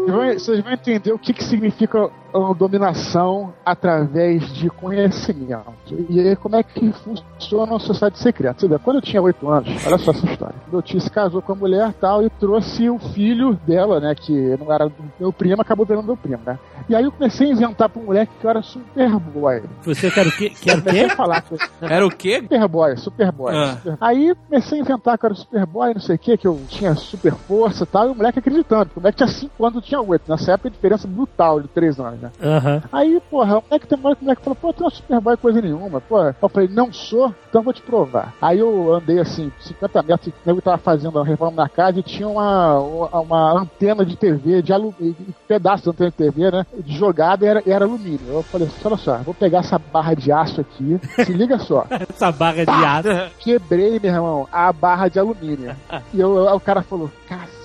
[0.08, 5.72] Vocês vão, vocês vão entender o que, que significa uma dominação através de conhecimento.
[6.08, 8.60] E aí, como é que funciona uma sociedade secreta?
[8.60, 10.54] Você vê, quando eu tinha 8 anos, olha só essa história.
[10.70, 14.14] Meu tio se casou com a mulher tal e trouxe o filho dela, né?
[14.14, 16.58] Que não era meu primo, acabou virando meu primo, né?
[16.88, 19.62] E aí eu comecei a inventar pro moleque que eu era superboy.
[19.82, 20.50] Você quer o quê?
[20.60, 21.14] Quer o Comecei quê?
[21.14, 22.40] falar que Era o quê?
[22.42, 23.54] Superboy, Superboy.
[23.54, 23.76] Ah.
[23.76, 26.58] Super- Aí comecei a inventar que eu era Superboy, não sei o que, que eu
[26.68, 29.82] tinha super força e tal, e o moleque acreditando, o moleque tinha 5 anos, eu
[29.82, 30.30] tinha 8.
[30.30, 32.30] Nessa época a diferença brutal de 3 anos, né?
[32.42, 32.82] Aham.
[32.92, 34.90] Aí, porra, o moleque tem uma hora que o moleque falou, pô, tu não é
[34.90, 36.20] Superboy coisa nenhuma, pô.
[36.20, 38.34] Eu falei, não sou, então vou te provar.
[38.40, 42.28] Aí eu andei assim, 50 metros, nego tava fazendo uma reforma na casa e tinha
[42.28, 44.94] uma, uma antena de TV, de alu...
[45.00, 45.14] um
[45.46, 46.66] pedaço de antena de TV, né?
[46.78, 48.20] De jogada e era, era alumínio.
[48.28, 51.86] Eu falei, olha só, vou pegar essa barra de aço aqui, se liga só.
[52.08, 53.34] Essa barra de aço.
[53.38, 55.74] Quebrei, meu irmão, a barra de alumínio.
[56.12, 57.57] e eu, o cara falou, cacete,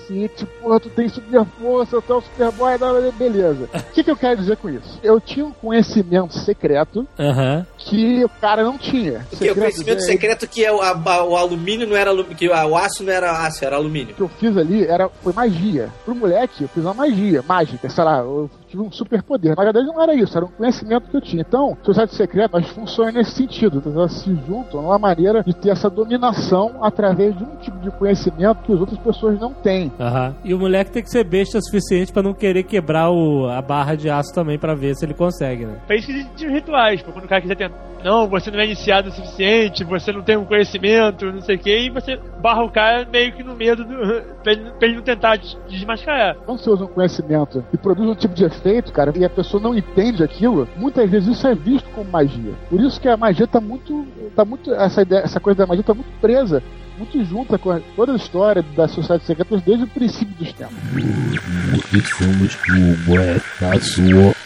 [0.60, 2.78] porra, tu tem super força, tu é o superboy,
[3.12, 3.68] beleza.
[3.74, 4.98] O que, que eu quero dizer com isso?
[5.02, 7.64] Eu tinha um conhecimento secreto Aham.
[7.78, 9.24] que o cara não tinha.
[9.30, 12.48] Porque o conhecimento é- secreto que é o, a- o alumínio não era alumínio, que
[12.48, 14.14] o aço não era aço, era alumínio.
[14.14, 15.88] que eu fiz ali era, foi magia.
[16.04, 19.54] Pro moleque, eu fiz uma magia, mágica, sei lá, eu tive um superpoder.
[19.56, 21.44] Na verdade, não era isso, era um conhecimento que eu tinha.
[21.46, 23.82] Então, sociedade secreta, mas funciona nesse sentido.
[23.86, 28.62] Elas se juntam numa maneira de ter essa dominação através de um tipo de conhecimento
[28.64, 29.92] que as outras pessoas não têm.
[29.98, 30.34] Aham.
[30.44, 33.62] E o moleque tem que ser besta o suficiente pra não querer quebrar o, a
[33.62, 35.78] barra de aço também pra ver se ele consegue, né?
[35.86, 37.94] Pra isso que existem os rituais, pra quando o cara quiser tentar.
[38.04, 41.58] Não, você não é iniciado o suficiente, você não tem um conhecimento, não sei o
[41.58, 43.94] que, e você barra o cara meio que no medo do,
[44.44, 46.36] pra, ele, pra ele não tentar des- desmascarar.
[46.44, 49.62] Quando você usa um conhecimento e produz um tipo de efeito, cara, e a pessoa
[49.62, 52.54] não entende aquilo, muitas vezes isso é visto como magia.
[52.70, 54.06] Por isso que a magia tá muito.
[54.34, 54.72] tá muito.
[54.72, 56.62] Essa, ideia, essa coisa da magia tá muito presa,
[56.98, 60.74] muito junta com a- toda a história das sociedades secretas desde o princípio dos tempos.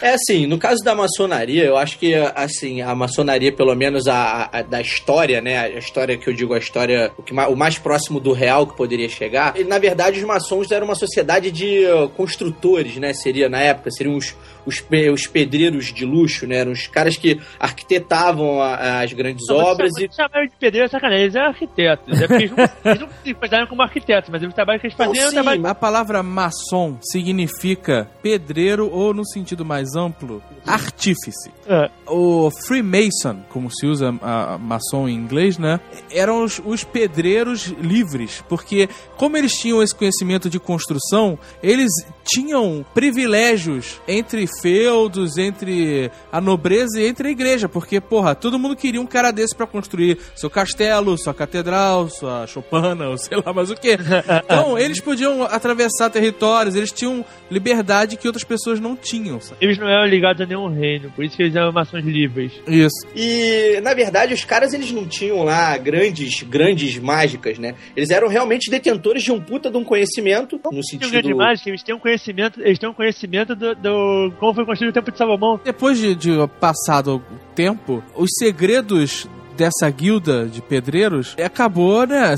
[0.01, 4.49] É assim, no caso da maçonaria, eu acho que assim, a maçonaria, pelo menos a,
[4.51, 5.57] a- da história, né?
[5.59, 8.75] A história que eu digo, a história, o, que, o mais próximo do real que
[8.75, 13.13] poderia chegar, ele, na verdade, os maçons eram uma sociedade de uh, construtores, né?
[13.13, 14.35] Seria na época, seriam os,
[14.65, 16.57] os, pe- os pedreiros de luxo, né?
[16.57, 20.09] Eram os caras que arquitetavam a- as grandes obras e.
[20.15, 22.21] Chamaram de pedreiro é sacanagem, eles eram arquitetos.
[22.21, 25.33] É eles não, eles não se como arquitetos, mas o trabalho que eles faziam sim,
[25.33, 25.67] trabalho.
[25.67, 31.51] A palavra maçom significa pedreiro ou, no sentido mais amplo, artífice.
[31.67, 31.89] É.
[32.07, 35.79] O Freemason, como se usa a, a maçom em inglês, né?
[36.11, 41.91] Eram os, os pedreiros livres, porque como eles tinham esse conhecimento de construção, eles
[42.23, 48.75] tinham privilégios entre feudos, entre a nobreza e entre a igreja, porque, porra, todo mundo
[48.75, 53.53] queria um cara desse pra construir seu castelo, sua catedral, sua chopana, ou sei lá
[53.53, 53.97] mais o que.
[54.45, 59.39] Então, eles podiam atravessar territórios, eles tinham liberdade que outras pessoas não tinham.
[59.39, 59.57] sabe?
[59.61, 62.53] Eles não eram ligados a nenhum reino, por isso que eles eram maçons livres.
[62.67, 63.07] Isso.
[63.15, 67.75] E, na verdade, os caras eles não tinham lá grandes, grandes mágicas, né?
[67.95, 71.11] Eles eram realmente detentores de um puta de um conhecimento, no um sentido.
[71.11, 74.91] grande mágica, eles têm um conhecimento, eles têm um conhecimento do, do- como foi construído
[74.91, 75.59] o Templo de Salomão.
[75.63, 79.27] Depois de, de passado o tempo, os segredos
[79.59, 82.33] dessa guilda de pedreiros acabou, né,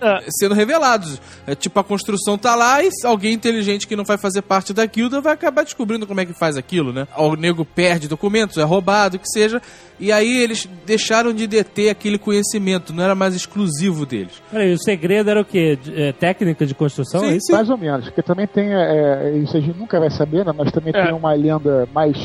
[0.00, 0.20] Ah.
[0.28, 1.20] sendo revelados.
[1.44, 4.86] É, tipo, a construção tá lá e alguém inteligente que não vai fazer parte da
[4.86, 7.08] guilda vai acabar descobrindo como é que faz aquilo, né?
[7.16, 9.60] O nego perde documentos, é roubado, o que seja.
[9.98, 14.40] E aí eles deixaram de deter aquele conhecimento, não era mais exclusivo deles.
[14.50, 15.76] Peraí, o segredo era o quê?
[15.82, 17.24] De- é, técnica de construção?
[17.24, 17.50] é isso?
[17.52, 20.70] Mais ou menos, porque também tem, é, isso a gente nunca vai saber, né, mas
[20.72, 21.04] também É.
[21.06, 22.16] tem uma lenda mais.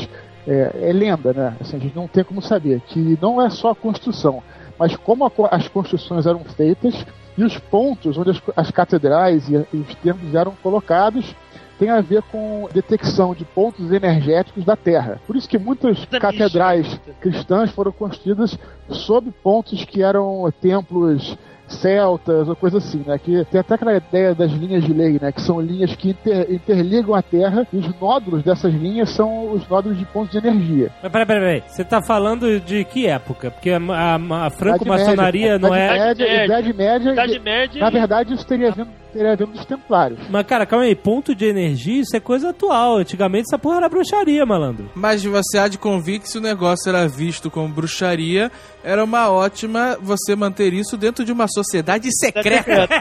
[0.48, 1.56] É, é lenda, né?
[1.60, 2.80] Assim, a gente não tem como saber.
[2.86, 4.42] Que não é só a construção,
[4.78, 7.04] mas como a as construções eram feitas
[7.36, 11.34] e os pontos onde as, as catedrais e, e os templos eram colocados
[11.78, 15.20] tem a ver com detecção de pontos energéticos da Terra.
[15.26, 18.58] Por isso que muitas catedrais cristãs foram construídas
[18.88, 21.38] sob pontos que eram templos
[21.74, 23.18] celtas ou coisa assim, né?
[23.18, 25.32] Que tem até aquela ideia das linhas de lei, né?
[25.32, 29.68] Que são linhas que inter- interligam a Terra e os nódulos dessas linhas são os
[29.68, 30.90] nódulos de pontos de energia.
[31.02, 31.62] Mas peraí, peraí, peraí.
[31.66, 33.50] Você tá falando de que época?
[33.50, 35.94] Porque a, a, a franco-maçonaria não é.
[36.12, 37.12] Idade Média, Idade Média.
[37.12, 37.80] Idade Média.
[37.80, 40.20] Na verdade, isso teria vindo, teria vindo dos Templários.
[40.30, 40.94] Mas, cara, calma aí.
[40.94, 42.96] Ponto de energia, isso é coisa atual.
[42.98, 44.90] Antigamente essa porra era bruxaria, malandro.
[44.94, 48.50] Mas você há de convir que se o negócio era visto como bruxaria,
[48.82, 52.88] era uma ótima você manter isso dentro de uma sociedade secreta.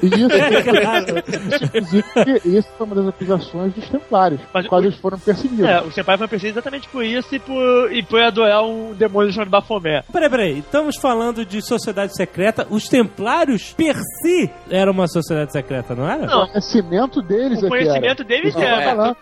[0.00, 2.04] Isso, inclusive,
[2.58, 5.64] isso foi uma das acusações dos Templários, Mas o- eles foram perseguidos.
[5.66, 9.32] É, os Senpai foram perseguidos exatamente por isso e por, e por adorar um demônio
[9.32, 10.02] chamado Bafomé.
[10.12, 10.58] Peraí, peraí.
[10.60, 12.66] Estamos falando de sociedade secreta.
[12.70, 16.26] Os templários, per si, era uma sociedade secreta, não era?
[16.26, 16.44] Não.
[16.44, 18.24] O conhecimento deles O é conhecimento era.
[18.24, 19.16] deles eu era.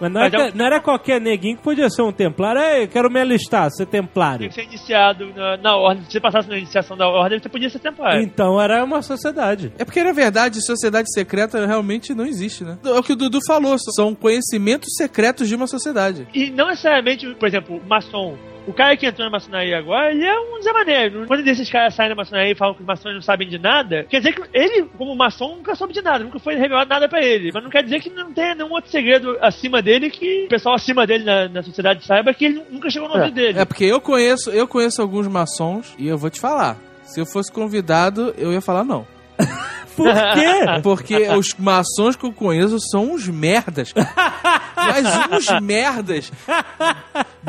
[0.00, 2.60] Mas não, era, Mas é um- não era qualquer neguinho que podia ser um templário.
[2.60, 4.48] Ei, eu quero me alistar, ser templário.
[4.48, 6.04] Tinha que ser iniciado na, na ordem.
[6.06, 8.20] Se você passasse na iniciação da ordem, você podia ser templário.
[8.20, 9.72] Então era uma sociedade.
[9.78, 12.78] É porque, na verdade, sociedade secreta realmente não existe, né?
[12.84, 16.26] É o que o Dudu falou, são conhecimentos secretos de uma sociedade.
[16.34, 18.36] E não necessariamente, por exemplo, maçom.
[18.66, 21.10] O cara que entrou na maçonaria agora, ele é um Zé Mané.
[21.26, 24.04] Quando esses caras saem da maçonaria e falam que os maçons não sabem de nada,
[24.08, 27.20] quer dizer que ele, como maçom, nunca soube de nada, nunca foi revelado nada pra
[27.22, 27.50] ele.
[27.52, 30.76] Mas não quer dizer que não tenha nenhum outro segredo acima dele que o pessoal
[30.76, 33.58] acima dele na, na sociedade saiba que ele nunca chegou no ouvido dele.
[33.58, 36.76] É porque eu conheço, eu conheço alguns maçons e eu vou te falar.
[37.02, 39.06] Se eu fosse convidado, eu ia falar não.
[39.96, 40.80] Por quê?
[40.82, 43.92] Porque os maçons que eu conheço são uns merdas.
[44.74, 46.32] Mas uns merdas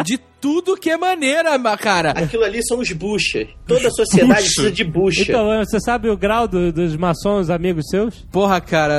[0.03, 2.11] de tudo que é maneira, ma- cara.
[2.11, 3.47] Aquilo ali são os buchas.
[3.65, 5.21] Toda sociedade precisa de bucha.
[5.21, 8.25] Então, você sabe o grau do- dos maçons amigos seus?
[8.29, 8.93] Porra, cara,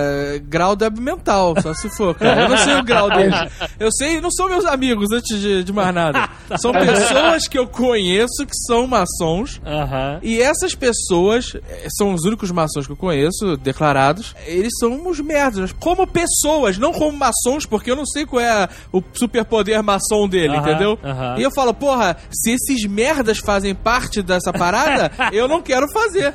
[0.48, 2.44] grau débil mental, só se for, cara.
[2.44, 3.38] Eu não sei o grau deles.
[3.78, 6.30] Eu sei, não são meus amigos, antes de, de mais nada.
[6.58, 9.60] São pessoas que eu conheço que são maçons.
[9.66, 10.20] Aham.
[10.22, 14.34] E essas pessoas eh, são os únicos maçons que eu conheço, declarados.
[14.46, 15.72] Eles são uns merdas.
[15.72, 20.56] Como pessoas, não como maçons, porque eu não sei qual é o superpoder maçom dele,
[20.56, 20.98] entendeu?
[21.04, 21.33] aham.
[21.38, 26.32] E eu falo, porra, se esses merdas fazem parte dessa parada, eu não quero fazer.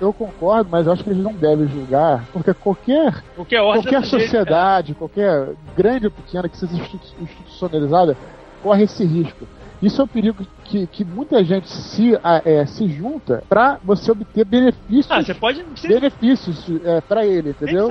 [0.00, 4.00] Eu concordo, mas eu acho que eles não devem julgar, porque qualquer, Qualquer ordem qualquer
[4.00, 8.16] desse jeito, sociedade, qualquer grande ou pequena que seja institu- institucionalizada,
[8.62, 9.46] corre esse risco.
[9.82, 14.10] Isso é o perigo que, que muita gente se, a- é, se junta pra você
[14.10, 15.62] obter benefícios, Ah, você pode.
[15.76, 17.90] Você benefícios é, para ele, entendeu?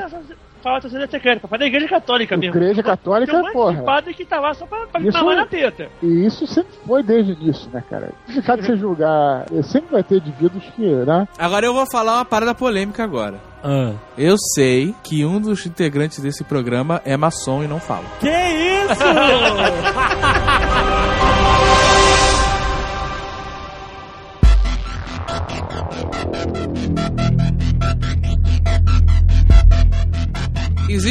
[0.63, 2.56] Nem precisa falar da sociedade secreta, pode da igreja católica mesmo.
[2.56, 3.84] Igreja católica, Tem um monte de porra.
[3.84, 5.89] padre que tá lá só pra, pra Isso- mamar na teta.
[6.02, 8.12] E isso sempre foi desde o início, né, cara?
[8.28, 9.45] Complicado você julgar.
[9.54, 11.28] eh, Sempre vai ter indivíduos que, né?
[11.38, 13.36] Agora eu vou falar uma parada polêmica agora.
[13.63, 13.93] Ah.
[14.17, 18.04] Eu sei que um dos integrantes desse programa é maçom e não fala.
[18.19, 19.04] Que isso?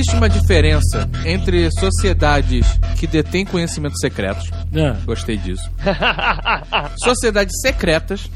[0.02, 2.66] Existe uma diferença entre sociedades
[2.98, 4.50] que detêm conhecimentos secretos.
[4.74, 5.70] Ah, Gostei disso.
[7.04, 8.28] Sociedades secretas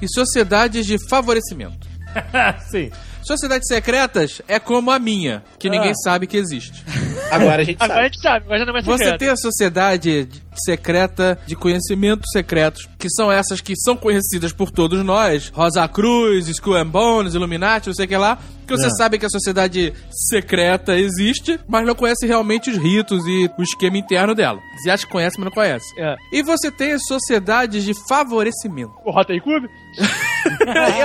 [0.00, 1.88] e sociedades de favorecimento.
[2.70, 2.92] Sim.
[3.20, 6.84] Sociedades secretas é como a minha, que ninguém sabe que existe.
[7.32, 8.04] Agora a gente Agora a sabe.
[8.14, 13.08] gente sabe, agora já não é Você tem a sociedade secreta de conhecimentos secretos, que
[13.10, 17.94] são essas que são conhecidas por todos nós, Rosa Cruz, Skull and Bones, Illuminati, não
[17.94, 18.90] sei o que lá, que você É.
[18.90, 19.92] sabe que a sociedade
[20.30, 24.58] secreta existe, mas não conhece realmente os ritos e o esquema interno dela.
[24.76, 25.84] Você acha que conhece, mas não conhece.
[25.98, 26.14] É.
[26.32, 28.92] E você tem as sociedades de favorecimento.
[29.04, 29.64] O Rotary Club?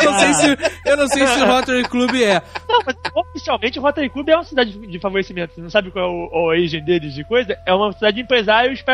[0.04, 2.42] eu não sei se eu não sei se o Rotary Club é.
[2.70, 5.54] Não, mas oficialmente o Rotary Club é uma cidade de- favorecimento.
[5.54, 7.58] Você não sabe qual é o, a origem deles de coisa?
[7.66, 8.86] É uma cidade de empresários se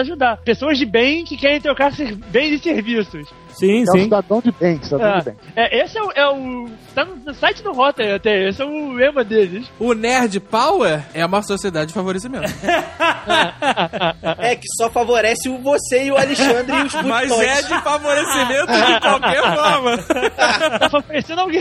[0.00, 0.38] ajudar.
[0.38, 1.92] Pessoas de bem que querem trocar
[2.30, 3.28] bens e serviços.
[3.60, 4.02] Sim, É um sim.
[4.04, 5.34] cidadão de bem, cidadão Ah, de bem.
[5.54, 6.68] é, esse é o, é o.
[6.94, 9.70] Tá no, site do Rotary até, esse é o lema deles.
[9.78, 12.46] O Nerd Power é uma sociedade de favorecimento.
[14.38, 17.48] É que só favorece o você e o Alexandre e os Mas botões.
[17.48, 19.98] é de favorecimento de qualquer forma.
[20.80, 21.60] Tá favorecendo alguém.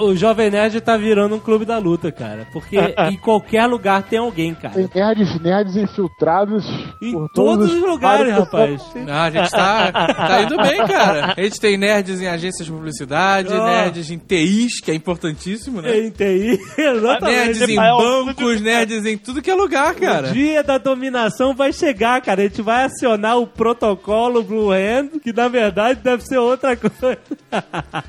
[0.00, 2.46] O Jovem Nerd tá virando um clube da luta, cara.
[2.52, 2.76] Porque
[3.10, 4.74] em qualquer lugar tem alguém, cara.
[4.74, 6.64] Tem nerds, nerds infiltrados
[7.02, 8.82] Em por todos os lugares, rapaz.
[8.94, 11.05] Não, a gente tá, tá indo bem, cara.
[11.36, 13.64] A gente tem nerds em agências de publicidade, Ah.
[13.84, 15.98] nerds em TIs, que é importantíssimo, né?
[15.98, 17.58] Em TI, exatamente.
[17.58, 20.32] Nerds em É o- bancos, nerds em tudo que é lugar, O cara.
[20.32, 22.42] dia da dominação vai chegar, cara.
[22.42, 27.18] A gente vai acionar o protocolo Blue Hand, que na verdade deve ser outra coisa.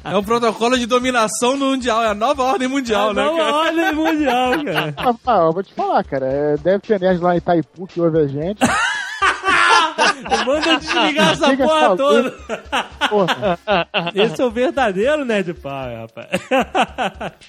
[0.04, 3.56] É o protocolo de dominação mundial, é a nova ordem mundial, a né, nova cara?
[3.56, 4.94] ordem mundial, cara.
[4.98, 6.26] Ah, ah, eu vou te falar, cara.
[6.28, 8.60] é, Deve ter nerd lá em Itaipu que ouve a gente.
[10.46, 12.32] Manda desligar essa Liga porra essa toda.
[13.10, 13.60] Porra.
[14.16, 16.28] Esse é o verdadeiro Nerd Power, rapaz.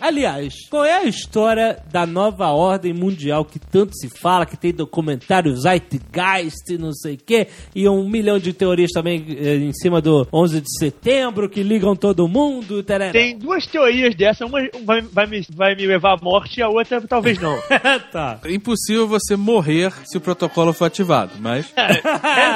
[0.00, 4.72] Aliás, qual é a história da nova ordem mundial que tanto se fala, que tem
[4.72, 9.72] documentário Zeitgeist e não sei o quê, e um milhão de teorias também eh, em
[9.72, 13.12] cima do 11 de setembro, que ligam todo mundo, tarará.
[13.12, 16.68] Tem duas teorias dessa, uma vai, vai me, vai me levar à morte e a
[16.68, 17.58] outra talvez não.
[18.12, 18.38] tá.
[18.44, 21.72] É impossível você morrer se o protocolo for ativado, mas.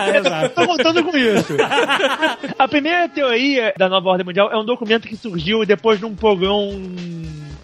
[0.16, 0.54] Exato.
[0.54, 1.54] tô contando com isso.
[2.58, 6.14] A primeira teoria da nova ordem mundial é um documento que surgiu depois de um
[6.14, 6.80] pogrom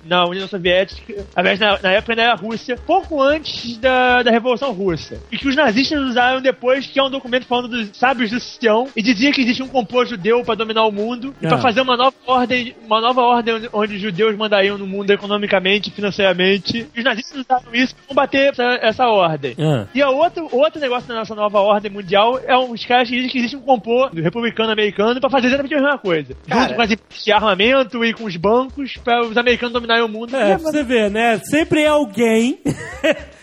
[0.09, 5.21] na União Soviética, aliás, na, na época na Rússia, pouco antes da, da Revolução Russa.
[5.31, 8.89] E que os nazistas usaram depois, que é um documento falando dos sábios do Sião,
[8.97, 11.51] e dizia que existe um complô judeu para dominar o mundo, e Ah.
[11.51, 15.91] para fazer uma nova ordem, uma nova ordem onde, os judeus mandariam no mundo economicamente,
[15.91, 16.87] financeiramente.
[16.95, 19.55] E os nazistas usaram isso para combater essa, essa ordem.
[19.59, 19.87] Ah.
[19.95, 23.31] E a outro, outro negócio da nossa nova ordem mundial é uns caras que dizem
[23.31, 26.35] que existe um complô do republicano americano pra fazer exatamente a mesma coisa.
[26.47, 26.63] Cara.
[26.63, 26.89] Junto com as
[27.25, 30.35] de armamento e com os bancos pra os americanos dominarem o mundo.
[30.37, 31.39] É, pra você ver, né?
[31.45, 32.59] Sempre é alguém.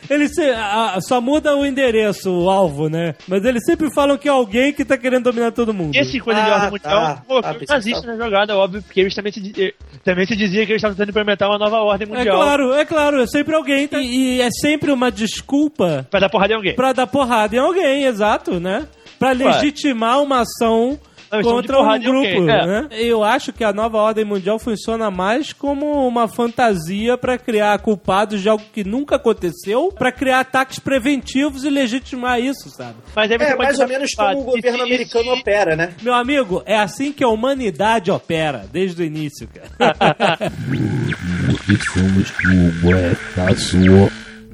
[0.07, 3.15] Eles se- a- só muda o endereço, o alvo, né?
[3.27, 5.95] Mas eles sempre falam que é alguém que tá querendo dominar todo mundo.
[5.95, 7.23] Esse coisa de Ah, ordem mundial tá.
[7.25, 10.63] colocou pensei nazistas que na jogada, óbvio, porque eles também se, eh, também se dizia
[10.63, 13.55] que eles estavam tentando implementar uma nova ordem É mundial claro, é claro, é sempre
[13.55, 13.87] alguém.
[13.87, 13.99] tá?
[13.99, 16.75] E, e é sempre uma desculpa pra dar porrada em alguém.
[16.75, 18.85] pra dar porrada em alguém, exato, né?
[19.17, 22.65] Pra legitimar uma ação Contra um grupo, é.
[22.65, 22.87] né?
[22.91, 28.41] Eu acho que a nova ordem mundial funciona mais como uma fantasia pra criar culpados
[28.41, 32.95] de algo que nunca aconteceu, pra criar ataques preventivos e legitimar isso, sabe?
[33.15, 35.93] Mas É mais ou menos como o e governo americano opera, né?
[36.01, 39.95] Meu amigo, é assim que a humanidade opera, desde o início, cara.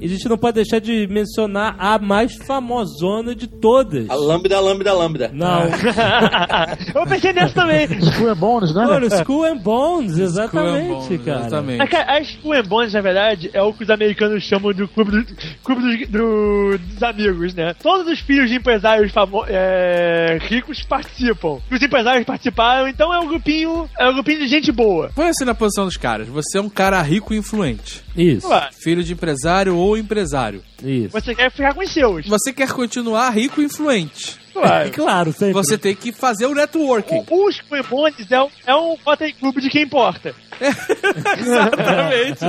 [0.02, 4.10] E a gente não pode deixar de mencionar a mais famosona de todas.
[4.10, 5.30] A lambda, lambda, lambda.
[5.32, 5.62] Não.
[6.94, 7.86] Eu pensei nessa também.
[8.12, 8.84] School and Bones, né?
[8.84, 11.40] Mano, School and Bones, exatamente, and Bones, cara.
[11.46, 11.82] Exatamente.
[11.82, 14.86] A, ca- a School and Bones, na verdade, é o que os americanos chamam de
[14.88, 15.26] clube, do-
[15.62, 17.74] clube dos, do- dos amigos, né?
[17.82, 21.58] Todos os filhos de empresários famo- é, ricos participam.
[21.70, 25.10] Os empresários participaram, então é um grupinho, é um grupinho de gente boa.
[25.14, 26.26] Põe-se na posição dos caras.
[26.28, 28.02] Você é um cara rico e influente.
[28.16, 30.62] Isso, Ué, Filho de empresário ou empresário.
[30.82, 31.08] isso.
[31.12, 32.26] Você quer ficar com os seus.
[32.26, 34.40] Você quer continuar rico e influente.
[34.54, 34.90] É Ué.
[34.90, 35.54] claro, sempre.
[35.54, 37.24] Você tem que fazer o networking.
[37.30, 40.34] O- Os Bones é um, é um Rotary Clube de quem importa.
[41.40, 42.40] Exatamente.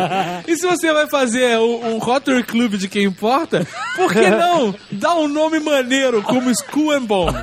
[0.47, 4.75] E se você vai fazer um, um Rotary Club de quem importa, por que não
[4.91, 7.41] dar um nome maneiro como School and Bones?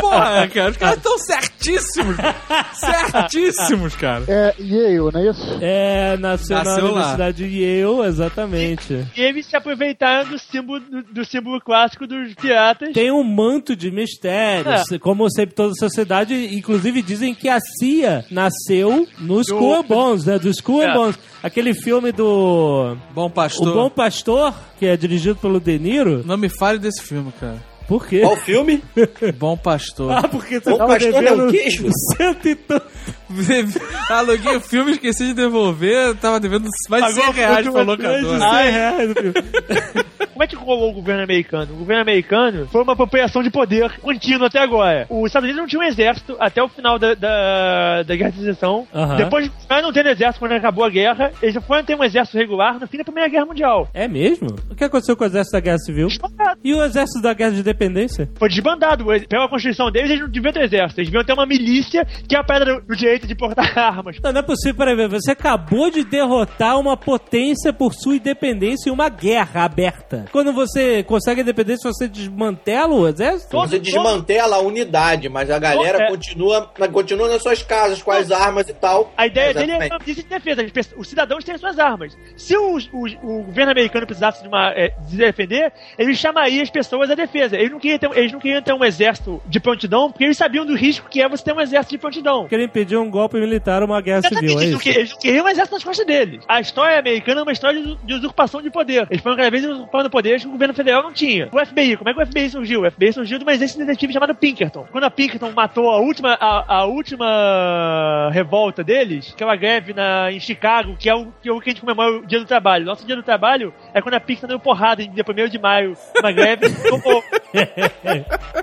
[0.00, 1.16] Porra, cara, os caras estão
[1.60, 2.16] certíssimos.
[2.74, 4.24] Certíssimos, cara.
[4.28, 5.58] É Yale, não é isso?
[5.60, 6.84] É, nasceu, na lá.
[6.84, 9.06] Universidade de Yale, exatamente.
[9.16, 12.92] E eles se aproveitaram do símbolo, do, do símbolo clássico dos piratas.
[12.92, 19.06] Tem um manto de mistérios, como sempre toda sociedade, inclusive dizem que a CIA nasceu
[19.18, 20.38] no School and Bones, né?
[20.38, 20.94] Do School É.
[20.94, 21.18] Bones.
[21.42, 23.72] Aquele filme do Bom O pastor.
[23.74, 26.22] Bom Pastor, que é dirigido pelo De Niro.
[26.24, 27.56] Não me fale desse filme, cara.
[27.90, 28.20] Por quê?
[28.20, 28.80] Qual filme?
[29.36, 30.12] Bom pastor.
[30.12, 31.88] Ah, porque você Bom tava Pastor devendo não, o queijo.
[32.16, 32.86] cento e tanto.
[34.08, 37.98] Aluguei o filme, esqueci de devolver, tava devendo mais de 100 Pagou reais pra mais
[37.98, 38.38] de locadora.
[38.38, 39.34] 100 reais o filme.
[40.50, 41.72] Que rolou o governo americano?
[41.72, 45.06] O governo americano foi uma apropriação de poder contínua até agora.
[45.08, 48.38] Os Estados Unidos não tinham um exército até o final da, da, da Guerra de
[48.38, 48.86] Secessão.
[49.16, 52.36] Depois de não tendo exército quando acabou a guerra, eles já foram ter um exército
[52.36, 53.88] regular no fim da Primeira Guerra Mundial.
[53.94, 54.48] É mesmo?
[54.68, 56.08] O que aconteceu com o exército da Guerra Civil?
[56.08, 56.60] Desbandado.
[56.64, 58.28] E o exército da Guerra de Independência?
[58.36, 59.04] Foi desbandado.
[59.28, 61.00] Pela Constituição deles, eles não deviam ter exército.
[61.00, 64.16] Eles deviam ter uma milícia que é a pedra do direito de portar armas.
[64.22, 68.90] Não, não é possível, peraí, peraí, você acabou de derrotar uma potência por sua independência
[68.90, 70.24] em uma guerra aberta.
[70.32, 73.56] Quando você consegue a independência, você desmantela o exército?
[73.56, 76.08] Você desmantela a unidade, mas a galera É.
[76.08, 79.12] continua, continua nas suas casas com as armas e tal.
[79.16, 80.14] A ideia dele é Exatamente.
[80.14, 80.66] de defesa.
[80.96, 82.16] Os cidadãos têm suas armas.
[82.36, 86.70] Se os- os- o governo americano precisasse de, uma, é, de defender, ele chamaria as
[86.70, 87.56] pessoas à defesa.
[87.56, 90.64] Eles não, queriam ter, eles não queriam ter um exército de prontidão, porque eles sabiam
[90.64, 92.46] do risco que é você ter um exército de prontidão.
[92.48, 95.74] Querem impedir um golpe militar uma guerra civil, é Exatamente, eles, eles queriam um exército
[95.74, 96.44] nas costas deles.
[96.48, 99.06] A história americana é uma história de, de usurpação de poder.
[99.10, 101.48] Eles foram cada vez usurpando poderes que o governo federal não tinha.
[101.52, 102.82] O FBI, como é que o FBI surgiu?
[102.82, 104.86] O FBI surgiu de uma agência detetive chamada Pinkerton.
[104.90, 110.38] Quando a Pinkerton matou a última, a, a última revolta deles, aquela greve na, em
[110.38, 112.84] Chicago, que é, o, que é o que a gente comemora o dia do trabalho.
[112.84, 115.94] Nosso dia do trabalho é quando a Pinkerton deu porrada em dia 1 de maio,
[116.18, 117.22] uma greve, tomou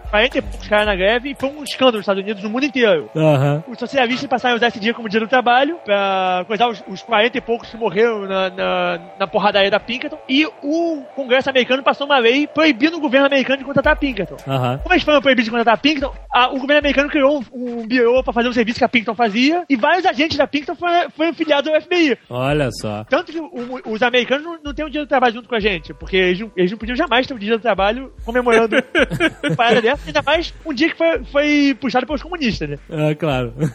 [0.10, 2.66] 40 e poucos caras na greve e foi um escândalo nos Estados Unidos, no mundo
[2.66, 3.10] inteiro.
[3.16, 3.64] Aham.
[3.68, 7.02] Os socialistas passaram a usar esse dia como dia do trabalho pra coisar os, os
[7.02, 10.18] 40 e poucos que morreram na, na, na porradaria da Pinkerton.
[10.30, 14.38] E o Congresso americano passou uma lei proibindo o governo americano de contratar a Pinkerton.
[14.48, 14.80] Aham.
[14.84, 17.88] Como eles foram proibidos de contratar a Pinkerton, a- o governo americano criou um, um
[17.88, 21.10] bureau pra fazer o serviço que a Pinkerton fazia e vários agentes da Pinkerton foram,
[21.12, 22.18] foram filiados ao FBI.
[22.30, 23.04] Olha só.
[23.10, 25.60] Tanto que o- os americanos não, não têm um dia do trabalho junto com a
[25.60, 28.76] gente, porque eles não, eles não podiam jamais ter um dia do trabalho comemorando
[29.44, 32.78] uma parada dessa, ainda mais um dia que foi, foi puxado pelos comunistas, né?
[32.90, 33.54] É, claro.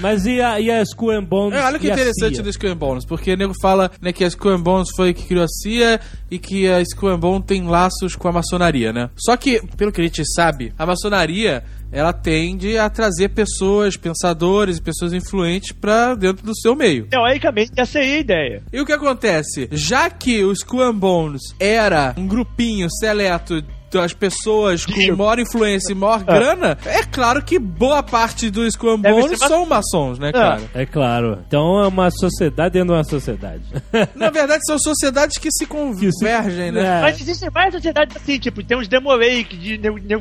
[0.00, 1.58] Mas e, a, e a Skull and Bones?
[1.58, 4.24] É, olha que a interessante do Skull and Bones, porque o nego fala né, que
[4.24, 8.16] a Skull Bones foi que criou a CIA e que a Skull Bones tem laços
[8.16, 9.08] com a maçonaria, né?
[9.16, 11.62] Só que, pelo que a gente sabe, a maçonaria
[11.92, 17.06] ela tende a trazer pessoas, pensadores e pessoas influentes pra dentro do seu meio.
[17.06, 18.62] Teoricamente, essa aí é a ideia.
[18.72, 19.68] E o que acontece?
[19.70, 23.64] Já que o Skull Bones era um grupinho seleto
[24.00, 28.94] das pessoas com maior influência e maior grana, é claro que boa parte do Skull
[28.94, 30.60] and Deve Bones ser ma- são maçons, né, cara?
[30.74, 31.38] É claro.
[31.46, 33.62] Então é uma sociedade dentro de uma sociedade.
[34.14, 36.98] Na verdade, são sociedades que se convergem, né?
[36.98, 37.00] É.
[37.02, 40.18] Mas existem várias sociedades assim, tipo, tem os Demolake, de, de, de,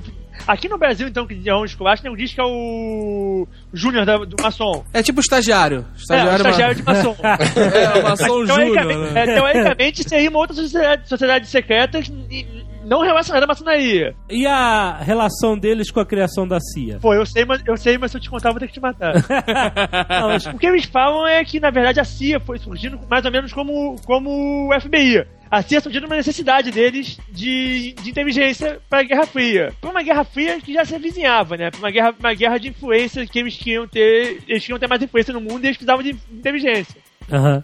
[0.48, 4.18] aqui no Brasil, então, que é um esculacho, nego diz que é o Júnior da-
[4.18, 4.84] do maçom.
[4.94, 5.80] É tipo estagiário.
[5.80, 7.16] É, o Estagiário, estagiário de maçom.
[7.24, 9.22] é, o maçom júnior, teoricamente, né?
[9.24, 12.00] é, teoricamente, seria uma outra sociedade, sociedade secreta
[12.30, 14.16] e- não relacionada à maçonaria.
[14.30, 17.00] E a relação deles com a criação da CIA?
[17.02, 18.74] Pô, eu sei, mas, eu sei, mas se eu te contar, eu vou ter que
[18.74, 19.14] te matar.
[20.10, 23.26] Não, mas o que eles falam é que, na verdade, a CIA foi surgindo mais
[23.26, 25.26] ou menos como, como o FBI.
[25.50, 29.72] A CIA surgiu numa necessidade deles de, de inteligência para a Guerra Fria.
[29.80, 31.70] Para uma Guerra Fria que já se avizinhava, né?
[31.70, 34.42] Para uma guerra, uma guerra de influência que eles queriam ter.
[34.48, 36.96] Eles queriam ter mais influência no mundo e eles precisavam de inteligência.
[37.32, 37.64] Aham.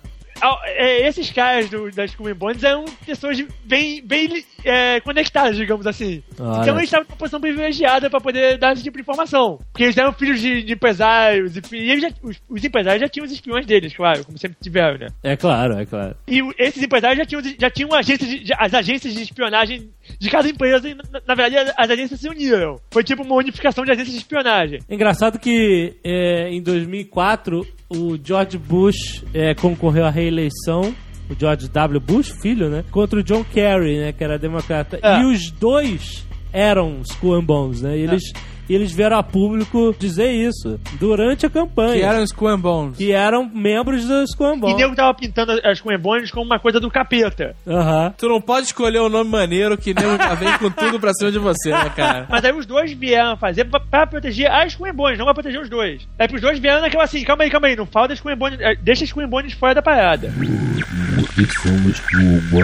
[0.63, 6.23] É, esses caras do, das Cuban Bonds eram pessoas bem, bem é, conectadas, digamos assim.
[6.39, 6.61] Olha.
[6.61, 9.59] Então eles estavam numa posição privilegiada para poder dar esse tipo de informação.
[9.71, 13.25] Porque eles eram filhos de, de empresários, e, e já- os, os empresários já tinham
[13.25, 15.07] os espiões deles, claro, como sempre tiveram, né?
[15.23, 16.15] É claro, é claro.
[16.27, 20.29] E esses empresários já tinham, já tinham agências de, de- as agências de espionagem de
[20.29, 22.79] cada empresa, e na, na verdade as agências se uniram.
[22.91, 24.79] Foi tipo uma unificação de agências de espionagem.
[24.89, 30.93] Engraçado que é, em 2004 o George Bush é, concorreu à reeleição.
[31.29, 31.99] O George W.
[31.99, 32.83] Bush, filho, né?
[32.89, 34.11] Contra o John Kerry, né?
[34.11, 34.99] Que era democrata.
[35.01, 35.19] É.
[35.19, 37.97] E os dois eram Skull and Bones, né?
[37.97, 38.23] E eles,
[38.69, 41.93] e eles vieram a público dizer isso durante a campanha.
[41.93, 42.97] Que eram os Skull and Bones.
[42.97, 46.59] Que eram membros do Skull and E nego tava pintando as Cuban Bonds como uma
[46.59, 47.55] coisa do capeta.
[47.67, 48.13] Aham.
[48.17, 51.31] Tu não pode escolher um nome maneiro que nego já vem com tudo pra cima
[51.31, 52.27] de você, né, cara?
[52.29, 55.69] Mas aí os dois vieram fazer pra, pra proteger as Cuembones, não pra proteger os
[55.69, 56.07] dois.
[56.19, 59.03] Aí pros dois vieram naquela assim, calma aí, calma aí, não fala das Cuembones, deixa
[59.03, 60.31] as Cuembones fora da parada.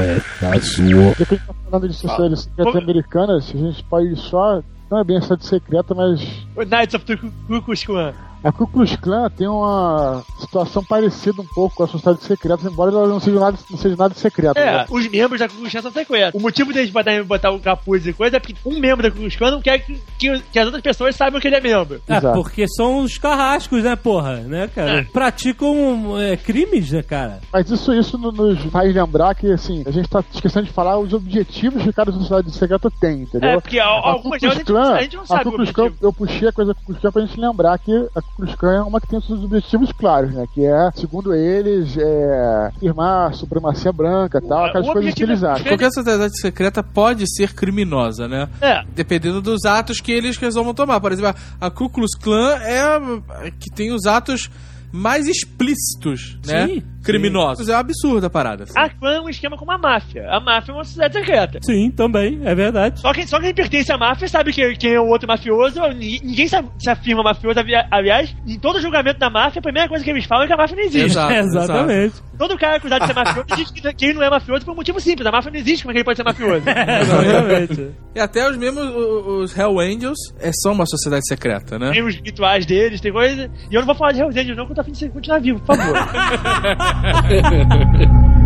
[0.05, 4.15] Já que a gente tá falando de sociedade secreta Como- americana, se a gente pode
[4.17, 4.61] só.
[4.89, 6.19] Não é bem sociedade secreta, mas
[6.55, 7.17] Knights of the
[7.47, 8.13] Klux Klan.
[8.47, 12.91] A Ku Klux Klan tem uma situação parecida um pouco com a sociedade secreta, embora
[12.91, 14.57] ela não seja nada, não seja nada secreto.
[14.57, 14.85] É, né?
[14.89, 16.39] os membros da Ku Klux Klan são secretos.
[16.39, 19.17] O motivo deles botar, botar o capuz e coisa é porque um membro da Ku
[19.17, 22.01] Klux Klan não quer que, que, que as outras pessoas saibam que ele é membro.
[22.07, 22.39] É, Exato.
[22.41, 24.35] porque são os carrascos, né, porra?
[24.37, 24.99] Né, cara?
[24.99, 25.03] É.
[25.03, 27.39] Praticam é, crimes, né, cara?
[27.51, 30.97] Mas isso, isso no- nos faz lembrar que, assim, a gente tá esquecendo de falar
[30.99, 33.49] os objetivos que cada sociedade secreta tem, entendeu?
[33.49, 35.71] É, porque A Ku algumas delas a a gente não a sabe Ku o Klux
[35.71, 36.07] Klan, objetivo.
[36.07, 38.55] eu puxei a coisa da Ku Klux Klan pra gente lembrar que a Ku Klux
[38.55, 40.45] Klan é uma que tem seus objetivos claros, né?
[40.53, 45.41] Que é, segundo eles, é, firmar a supremacia branca e tal, aquelas coisas que eles
[45.41, 45.67] é- acham.
[45.67, 48.49] Qualquer sociedade secreta pode ser criminosa, né?
[48.61, 50.99] É, Dependendo dos atos que eles resolvam tomar.
[50.99, 54.49] Por exemplo, a Ku Klux Klan é que tem os atos
[54.95, 56.67] mais explícitos, né?
[56.67, 57.69] Sim, Criminosos.
[57.69, 58.63] É um absurdo a parada.
[58.63, 58.73] assim.
[58.75, 60.27] a clã é um esquema como a máfia.
[60.29, 61.59] A máfia é uma sociedade secreta.
[61.61, 62.99] Sim, também, é verdade.
[62.99, 65.79] Só quem, só quem pertence à máfia sabe que, quem é o outro mafioso.
[65.89, 67.59] Ninguém, se, se afirma mafioso.
[67.91, 70.57] Aliás, em todo julgamento da máfia, a primeira coisa que eles falam é que a
[70.57, 71.05] máfia não existe.
[71.05, 72.15] Exato, Exatamente.
[72.37, 74.75] Todo cara acusado de ser mafioso diz que, que ele não é mafioso por um
[74.75, 75.25] motivo simples.
[75.25, 76.63] A máfia não existe, como é que ele pode ser mafioso?
[76.67, 77.91] Exatamente.
[78.13, 81.91] E até os mesmos, os Hell Angels, é, são uma sociedade secreta, né?
[81.91, 83.49] tem os rituais deles, tem coisa.
[83.71, 85.39] E eu não vou falar de Hells Angels, não, porque eu tô afim de continuar
[85.39, 85.95] vivo, por favor.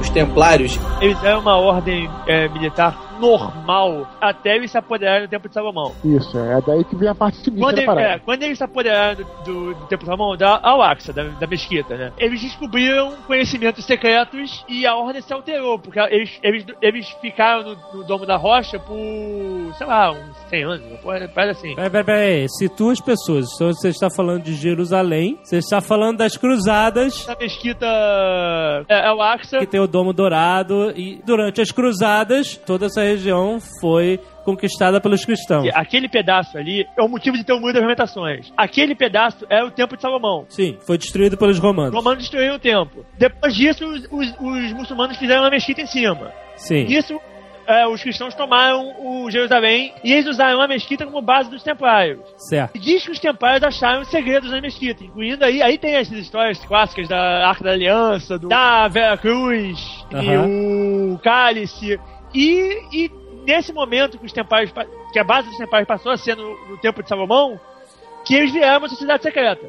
[0.00, 5.48] Os templários Eles eram uma ordem é, militar normal até eles se apoderarem do Templo
[5.48, 5.92] de Salomão.
[6.04, 8.64] Isso, é daí que vem a parte Quando, sinistra da ele- é, quando eles se
[8.64, 12.12] apoderaram do, do, do Templo de Salomão, da Al-Aqsa, da, da mesquita, né?
[12.18, 17.98] Eles descobriram conhecimentos secretos e a ordem se alterou, porque eles, eles, eles ficaram no,
[17.98, 18.96] no Domo da Rocha por,
[19.76, 20.82] sei lá, uns 100 anos,
[21.34, 21.74] parece assim.
[21.74, 22.46] Peraí, peraí, peraí.
[22.48, 23.46] Situa as pessoas.
[23.54, 27.86] Então você está falando de Jerusalém, você está falando das cruzadas, Na mesquita
[28.88, 34.20] é, Al-Aqsa, que tem o Domo Dourado, e durante as cruzadas, toda essa região foi
[34.44, 35.68] conquistada pelos cristãos.
[35.74, 38.52] aquele pedaço ali é o motivo de ter o muro das lamentações.
[38.56, 40.44] Aquele pedaço é o Templo de Salomão.
[40.48, 41.92] Sim, foi destruído pelos Os romanos.
[41.94, 43.04] romanos destruíram o templo.
[43.18, 46.30] Depois disso, os, os- os muçulmanos fizeram uma mesquita em cima.
[46.54, 46.84] Sim.
[46.84, 47.20] Nisso,
[47.66, 52.20] é, os cristãos tomaram o Jerusalém e eles usaram a mesquita como base dos templários.
[52.48, 52.76] Certo.
[52.76, 56.64] E diz que os templários acharam segredos na mesquita, incluindo aí, aí tem essas histórias
[56.64, 59.80] clássicas da Arca da Aliança, do, da Vera Cruz,
[60.12, 60.46] e Aham.
[61.14, 61.98] o Cálice.
[62.38, 63.10] E, e
[63.46, 66.68] nesse momento que os templários, pa- que a base dos templários passou a ser no,
[66.68, 67.58] no Templo de Salomão,
[68.24, 69.66] que eles vieram uma sociedade secreta.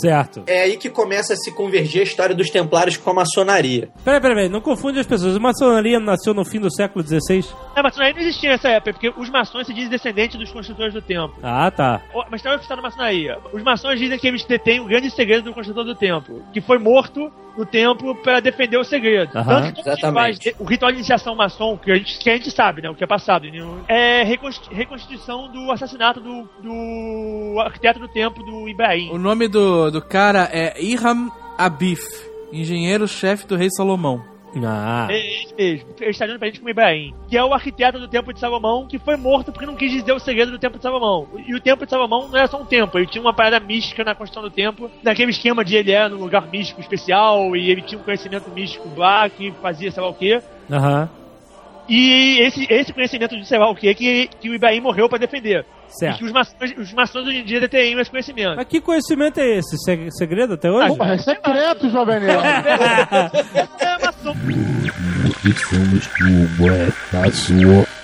[0.00, 0.42] Certo.
[0.46, 3.88] É aí que começa a se convergir a história dos templários com a maçonaria.
[4.04, 4.48] Peraí, peraí, peraí.
[4.48, 5.36] Não confunde as pessoas.
[5.36, 7.44] A maçonaria nasceu no fim do século XVI?
[7.74, 11.02] A maçonaria não existia nessa época, porque os maçons se dizem descendentes dos construtores do
[11.02, 11.36] templo.
[11.42, 12.00] Ah, tá.
[12.30, 13.38] Mas está oficial da maçonaria.
[13.52, 16.78] Os maçons dizem que eles detêm o grande segredo do construtor do templo, que foi
[16.78, 19.30] morto no templo para defender o segredo.
[19.34, 20.44] Aham, Tanto que exatamente.
[20.44, 22.94] faz o ritual de iniciação maçom, que a gente, que a gente sabe, né, o
[22.94, 28.68] que é passado, né, é reconst- reconstituição do assassinato do, do arquiteto do templo, do
[28.68, 29.10] Ibrahim.
[29.10, 32.02] O nome do, do cara é Iham Abif,
[32.52, 34.36] engenheiro-chefe do rei Salomão.
[34.64, 35.06] Ah.
[35.10, 35.88] É ele mesmo.
[36.00, 37.14] Ele está dando pra gente como Ibrahim.
[37.28, 40.12] Que é o arquiteto do Templo de Salomão, que foi morto porque não quis dizer
[40.12, 41.28] o segredo do Templo de Salomão.
[41.46, 44.02] E o Templo de Salomão não era só um templo, ele tinha uma parada mística
[44.02, 47.82] na construção do templo, naquele esquema de ele era num lugar místico especial, e ele
[47.82, 50.40] tinha um conhecimento místico lá, que fazia sei lá o quê.
[50.70, 51.08] Aham.
[51.88, 55.18] E esse, esse conhecimento de sei lá o quê que, que o Ibrahim morreu pra
[55.18, 55.64] defender.
[55.88, 56.18] E Certo.
[56.18, 58.56] que os maçons, os maçons hoje em dia detêm esse conhecimento.
[58.56, 59.76] Mas que conhecimento é esse?
[59.78, 60.96] Se- Segredo até hoje?
[60.96, 62.42] Porra, é secreto, jovem nerd.
[63.78, 64.34] É maçom.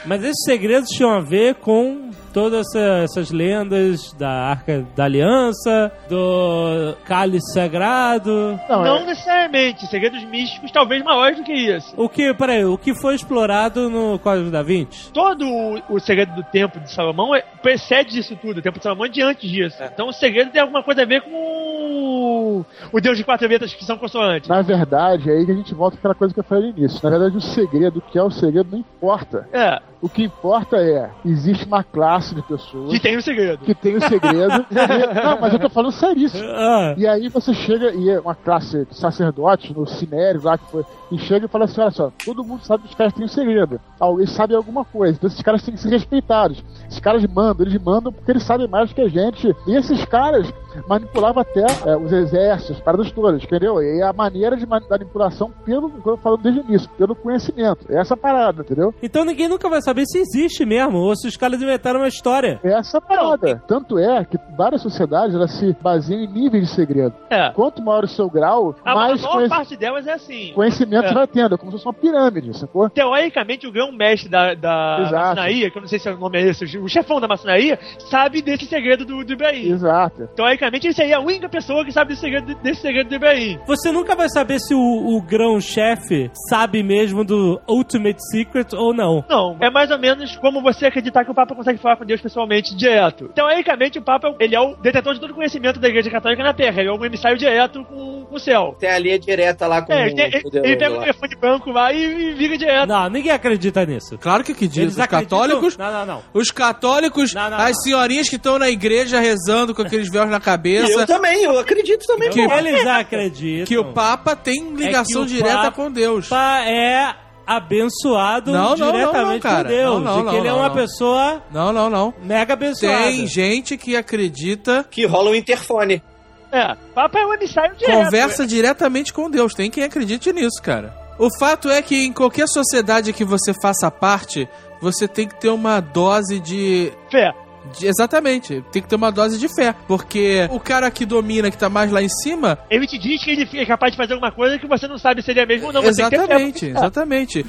[0.04, 5.92] Mas esses segredos tinham a ver com todas essa- essas lendas da Arca da Aliança,
[6.08, 8.58] do Cálice Sagrado.
[8.68, 11.92] Não, Não é, necessariamente, segredos místicos talvez maiores do que isso.
[11.96, 15.10] O que, peraí, o que foi explorado no Código da Vinci?
[15.12, 18.58] todo o, o segredo do templo de Salomão é- precede isso tudo.
[18.58, 19.76] O templo de Salomão é de antes disso.
[19.82, 23.74] Então o segredo tem alguma coisa a ver com o, o deus de quatro letras
[23.74, 24.48] que são consoantes.
[24.48, 27.00] na verdade, é aí que a gente volta àquela coisa que eu falei no início.
[27.02, 29.48] Na verdade, o segredo, o que é o segredo, não importa.
[29.52, 33.64] É, O que importa é, existe uma classe de pessoas que tem o segredo.
[33.64, 34.66] que tem o segredo.
[34.72, 36.42] E- não, mas eu tô falando seríssimo.
[36.44, 40.68] Ah, E aí você chega, e é uma classe de sacerdotes no Sinério lá que
[40.72, 43.24] foi, e chega e fala assim: olha só, todo mundo sabe que os caras têm
[43.24, 43.80] um segredo.
[44.00, 45.14] Alguém sabe alguma coisa.
[45.16, 46.62] Então esses caras têm que ser respeitados.
[46.88, 49.54] Esses caras mandam, eles mandam porque eles sabem mais que a gente.
[49.68, 50.52] E esses caras
[50.88, 53.82] manipulavam até é, os exércitos, as paradas todas, entendeu?
[53.82, 57.86] E a maneira de mani- manipulação, pelo que eu falo desde o início, pelo conhecimento.
[57.88, 58.94] É essa parada, entendeu?
[59.02, 62.60] então ninguém nunca vai saber se existe mesmo, ou se os caras inventaram uma história.
[62.64, 63.62] É essa parada.
[63.66, 67.14] Tanto é que várias sociedades elas se baseiam em níveis de segredo.
[67.30, 67.50] É.
[67.50, 70.52] Quanto maior o seu grau, A, a mais maior conhec- parte delas é assim.
[70.54, 71.12] conhecimento É.
[71.14, 71.54] vai tendo.
[71.54, 72.88] É como se fosse uma pirâmide, sacou?
[72.90, 75.14] Teoricamente, o grão-mestre da, da Exato.
[75.28, 77.78] maçonaria, que eu não sei se o nome é esse, o chefão da maçonaria,
[78.10, 79.70] sabe desse segredo do, do Ibrahim.
[79.72, 80.28] Exato.
[80.62, 83.58] Teoricamente, ele seria a única pessoa que sabe desse segredo, desse segredo do Ibrahim.
[83.66, 89.24] Você nunca vai saber se o, o grão-chefe sabe mesmo do Ultimate Secret ou não.
[89.28, 92.20] Não, é mais ou menos como você acreditar que o Papa consegue falar com Deus
[92.20, 93.28] pessoalmente direto.
[93.34, 96.54] Teoricamente, o Papa ele é o detentor de todo o conhecimento da Igreja Católica na
[96.54, 96.80] Terra.
[96.80, 98.76] Ele é um emissário direto com, com o céu.
[98.78, 101.00] Tem a linha direta lá com É, ele, tem- o ele- poderoso ele pega o
[101.00, 102.88] telefone branco lá e, e liga direto.
[102.88, 104.16] Não, ninguém acredita nisso.
[104.18, 104.52] Claro que.
[104.52, 105.76] Eles Os acreditam- católicos.
[105.76, 106.22] Não, não, não.
[106.32, 107.82] Os católicos, Não, não, as não.
[107.82, 112.06] senhorinhas que estão na igreja rezando com aqueles véus na Eu cabeça, também, eu acredito
[112.06, 112.30] também.
[112.30, 112.54] Que- pô.
[112.54, 113.66] Eles acreditam.
[113.66, 116.28] que o Papa tem ligação o direta Papa- com Deus.
[116.28, 117.14] Papa é
[117.46, 119.64] abençoado Não, não, não, diretamente não, cara.
[119.64, 119.94] por Deus.
[119.94, 120.74] Não, não, e que não, ele é uma não.
[120.74, 122.14] pessoa Não, não, não.
[122.22, 123.02] mega abençoada.
[123.04, 126.02] Tem gente que acredita, Que rola o interfone.
[126.50, 128.04] É, Papa é um emissário direto.
[128.04, 129.54] conversa diretamente com Deus.
[129.54, 130.94] Tem quem acredite nisso, cara.
[131.18, 134.46] O fato é que em qualquer sociedade que você faça parte,
[134.80, 137.32] você tem que ter uma dose de Fé.
[137.80, 139.74] Exatamente, tem que ter uma dose de fé.
[139.86, 143.30] Porque o cara que domina, que tá mais lá em cima, Ele te diz que
[143.30, 145.66] ele é capaz de fazer alguma coisa que você não sabe se ele é mesmo
[145.68, 145.82] ou não.
[145.84, 147.46] Exatamente, exatamente.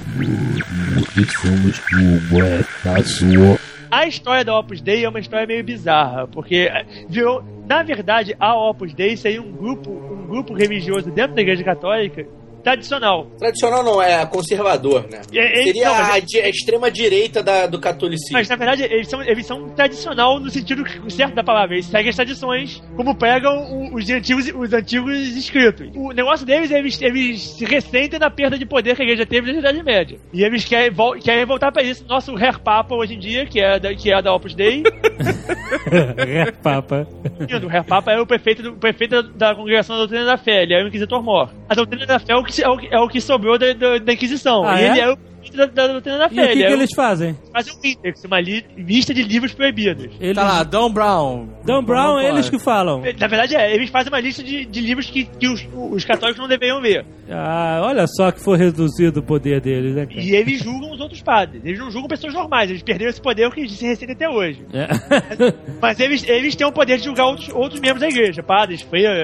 [3.92, 8.36] A história da Opus Dei é uma história meio bizarra, porque eh, virou, na verdade,
[8.40, 12.26] a Opus Dei seria um grupo, um grupo religioso dentro da Igreja Católica
[12.64, 13.28] tradicional.
[13.38, 15.22] Tradicional não, é conservador, né?
[15.34, 18.34] É, é, Seria não, a, di- a extrema direita da- do catolicismo.
[18.34, 21.76] Mas na verdade eles são, eles são tradicional no sentido certo da palavra.
[21.76, 25.90] Eles seguem as tradições como pregam os antigos, os antigos escritos.
[25.96, 29.26] O negócio deles é eles, eles se ressentem na perda de poder que a igreja
[29.26, 30.18] teve na Idade Média.
[30.32, 32.06] E eles querem, vol- querem voltar pra isso.
[32.08, 34.84] Nosso Herr Papa hoje em dia, que é da, que é da Opus Dei,
[36.18, 37.08] É, Papa.
[37.40, 40.38] o Herr Papa é o prefeito, do, o prefeito da, da congregação da doutrina da
[40.38, 40.64] fé.
[40.64, 41.50] Ele é o inquisitor mor.
[41.68, 43.74] A doutrina da fé é o que, é o, que- é o que sobrou da,
[43.74, 44.64] da, da Inquisição.
[44.66, 44.90] Ah, e é?
[44.92, 45.18] ele é o
[45.56, 46.44] da, da doutrina da E fé.
[46.44, 47.38] o que, que é eles fazem?
[47.54, 50.10] O, fazem um índex, uma li, lista de livros proibidos.
[50.20, 50.36] Eles...
[50.36, 51.48] Tá lá, Dan Brown.
[51.66, 52.28] Dan Brown, Não pode.
[52.28, 53.02] eles que falam.
[53.20, 56.40] Na verdade, é, eles fazem uma lista de, de livros que, que os, os católicos
[56.40, 57.06] não deveriam ler.
[57.30, 60.22] Ah, olha só que foi reduzido o poder deles, né, cara?
[60.22, 61.64] E eles julgam os outros padres.
[61.64, 62.70] Eles não julgam pessoas normais.
[62.70, 64.62] Eles perderam esse poder que se ressentem até hoje.
[64.74, 64.88] É.
[65.82, 68.44] Mas eles, eles têm o poder de julgar outros, outros membros da igreja.
[68.44, 69.18] Padres, freiras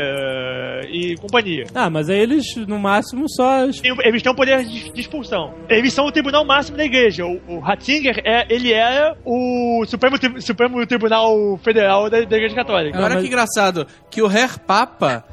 [0.90, 1.66] e companhia.
[1.76, 3.64] Ah, mas aí eles, no máximo, só.
[3.64, 5.54] Eles têm o poder de, de expulsão.
[5.68, 7.26] Eles são o tribunal máximo da igreja.
[7.26, 12.98] O, o Ratzinger, é, ele é o Supremo, Supremo Tribunal Federal da, da Igreja Católica.
[12.98, 15.24] Agora mas- que engraçado, que o Herr Papa.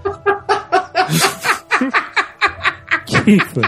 [3.05, 3.62] Que foi?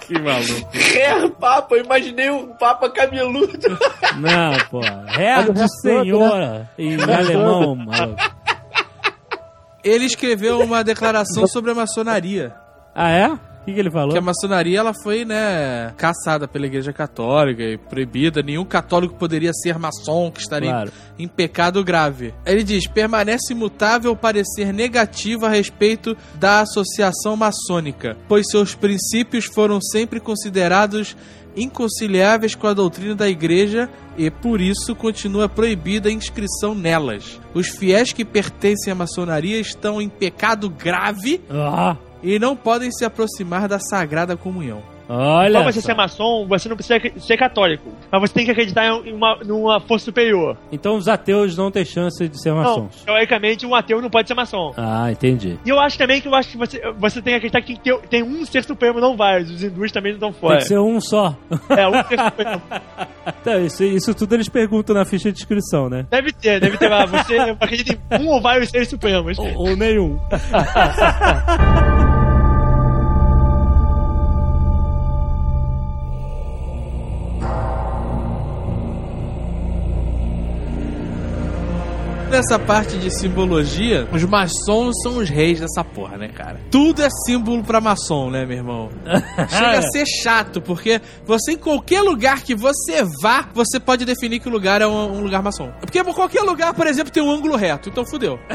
[0.00, 0.70] que maluco.
[0.96, 3.78] É, Papa, eu imaginei um Papa cabeludo.
[4.18, 4.80] Não, pô.
[4.82, 6.68] Herr de resto, Senhora.
[6.78, 8.20] Em alemão, maluco.
[9.82, 12.52] Ele escreveu uma declaração sobre a maçonaria.
[12.94, 13.30] Ah, é?
[13.60, 14.10] O que, que ele falou?
[14.12, 18.42] Que a maçonaria ela foi, né, caçada pela Igreja Católica e proibida.
[18.42, 20.92] Nenhum católico poderia ser maçom, que estaria Claro.
[21.18, 22.32] em pecado grave.
[22.46, 29.44] Ele diz: permanece imutável o parecer negativo a respeito da associação maçônica, pois seus princípios
[29.44, 31.14] foram sempre considerados
[31.56, 37.40] inconciliáveis com a doutrina da igreja e por isso continua proibida a inscrição nelas.
[37.54, 43.04] Os fiéis que pertencem à maçonaria estão em pecado grave Ah, e não podem se
[43.04, 44.82] aproximar da sagrada comunhão.
[45.08, 45.60] olha.
[45.60, 45.86] Pra você só.
[45.88, 47.90] ser maçom, você não precisa ser católico.
[48.12, 50.56] Mas você tem que acreditar em uma, numa força superior.
[50.70, 53.02] Então os ateus não têm chance de ser Não, maçons.
[53.04, 54.72] teoricamente, um ateu não pode ser maçom.
[54.76, 55.58] Ah, entendi.
[55.64, 57.98] E eu acho também que eu acho que você, você tem que acreditar que tem,
[58.08, 59.50] tem um ser supremo, não vários.
[59.50, 60.58] Os hindus também não estão Tem fora.
[60.58, 61.34] que ser um só.
[61.70, 62.62] É, um ser supremo.
[63.42, 66.04] Então, isso, isso tudo eles perguntam na ficha de inscrição, né?
[66.10, 67.06] Deve ter, deve ter lá.
[67.06, 69.38] Você acredita em um ou vários seres supremos.
[69.38, 70.18] Ou, ou nenhum.
[82.30, 86.60] Nessa parte de simbologia, os maçons são os reis dessa porra, né, cara?
[86.70, 88.88] Tudo é símbolo pra maçom, né, meu irmão?
[89.48, 94.38] Chega a ser chato, porque você, em qualquer lugar que você vá, você pode definir
[94.38, 95.72] que o lugar é um, um lugar maçom.
[95.80, 98.38] Porque qualquer lugar, por exemplo, tem um ângulo reto, então fudeu.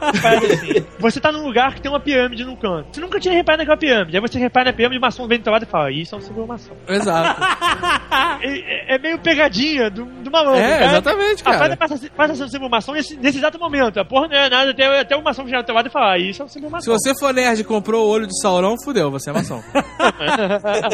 [0.00, 0.84] Assim.
[0.98, 2.88] Você tá num lugar que tem uma pirâmide no canto.
[2.94, 4.16] Você nunca tinha reparado naquela pirâmide.
[4.16, 6.18] Aí você repara na pirâmide, o maçom vem do teu lado e fala: Isso é
[6.18, 6.74] um símbolo maçom.
[6.88, 7.40] Exato.
[8.40, 10.60] É, é meio pegadinha do, do malandro.
[10.60, 10.84] É, cara.
[10.86, 11.58] exatamente, A cara.
[11.58, 13.98] parada passa, a ser- passa a ser um símbolo maçom nesse, nesse exato momento.
[13.98, 16.18] A porra não é nada até, até o maçom chegar do teu lado e falar:
[16.18, 16.92] Isso é um símbolo Se maçom.
[16.98, 19.62] você for nerd e comprou o olho de Sauron, fudeu, você é maçom.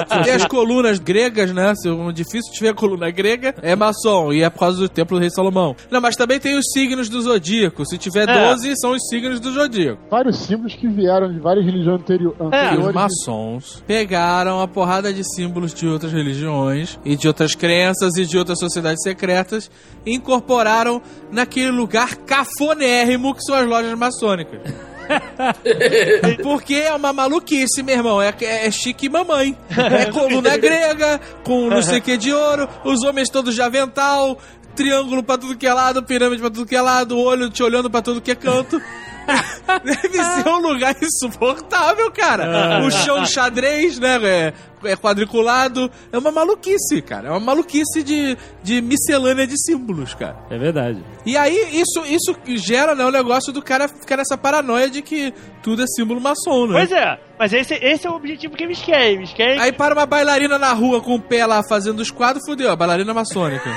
[0.09, 1.75] Se tem as colunas gregas, né?
[1.75, 4.33] Se um difícil tiver coluna grega, é maçom.
[4.33, 5.75] E é por causa do templo do rei Salomão.
[5.91, 7.85] Não, mas também tem os signos do zodíaco.
[7.87, 8.49] Se tiver É.
[8.51, 10.01] 12, são os signos do zodíaco.
[10.11, 12.95] Vários símbolos que vieram de várias religiões anteri- E os anteriores.
[12.95, 18.37] maçons pegaram a porrada de símbolos de outras religiões e de outras crenças e de
[18.39, 19.71] outras sociedades secretas
[20.07, 21.01] e incorporaram
[21.31, 21.94] naquele lugar
[22.27, 24.61] cafonérrimo que são as lojas maçônicas.
[26.43, 28.23] Porque é uma maluquice, meu irmão.
[28.23, 29.57] É, é, é chique mamãe.
[29.71, 34.39] É coluna grega, com não sei o que de ouro, os homens todos de avental,
[34.75, 37.91] triângulo pra tudo que é lado, pirâmide pra tudo que é lado, olho te olhando
[37.91, 38.81] pra tudo que é canto.
[39.85, 42.85] Deve ser um lugar insuportável, cara.
[42.85, 44.19] O chão xadrez, né?
[44.23, 44.53] É,
[44.85, 45.91] é quadriculado.
[46.13, 47.29] É uma maluquice, cara.
[47.29, 50.37] É uma maluquice de, de miscelânea de símbolos, cara.
[50.51, 51.03] É verdade.
[51.25, 55.33] E aí, isso, isso gera, né, o negócio do cara ficar nessa paranoia de que
[55.63, 56.75] tudo é símbolo maçom, né?
[56.75, 59.17] Pois é, mas esse, esse é o objetivo que eles querem.
[59.17, 59.61] Eles querem.
[59.61, 62.77] Aí para uma bailarina na rua com o pé lá fazendo os quadros, fudeu, a
[62.77, 63.71] bailarina maçônica.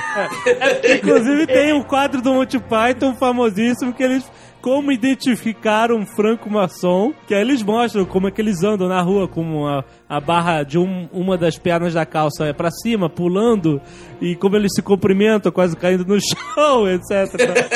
[0.96, 4.24] Inclusive tem um quadro do Monty Python famosíssimo que eles
[4.68, 9.00] como identificar um franco maçom, que aí eles mostram como é que eles andam na
[9.00, 13.08] rua com a, a barra de um- uma das pernas da calça é pra cima,
[13.08, 13.80] pulando,
[14.20, 17.66] e como eles se cumprimentam, quase caindo no chão, etc.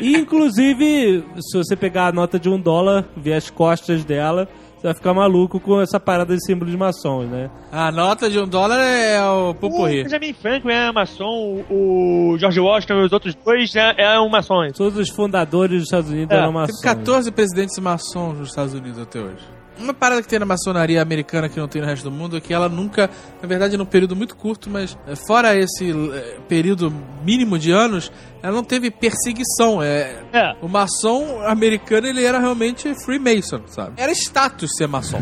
[0.00, 4.48] e inclusive, se você pegar a nota de um dólar, ver as costas dela,
[4.82, 7.48] você vai ficar maluco com essa parada de símbolos maçons, né?
[7.70, 10.02] A nota de um dólar é o O pupurri.
[10.02, 14.72] Benjamin Franklin é maçom, o George Washington e os outros dois é, é um maçons.
[14.76, 16.80] Todos os fundadores dos Estados Unidos É, eram Teve maçons.
[16.80, 19.44] 14 presidentes maçons nos Estados Unidos até hoje.
[19.78, 22.40] Uma parada que tem na maçonaria americana que não tem no resto do mundo é
[22.40, 23.08] que ela nunca,
[23.40, 26.92] na verdade, num período muito curto, mas eh, fora esse eh, período
[27.24, 28.12] mínimo de anos,
[28.42, 29.82] ela não teve perseguição.
[29.82, 30.54] É, É.
[30.60, 33.92] o maçom americano ele era realmente Freemason, sabe?
[33.96, 35.20] Era status ser maçom.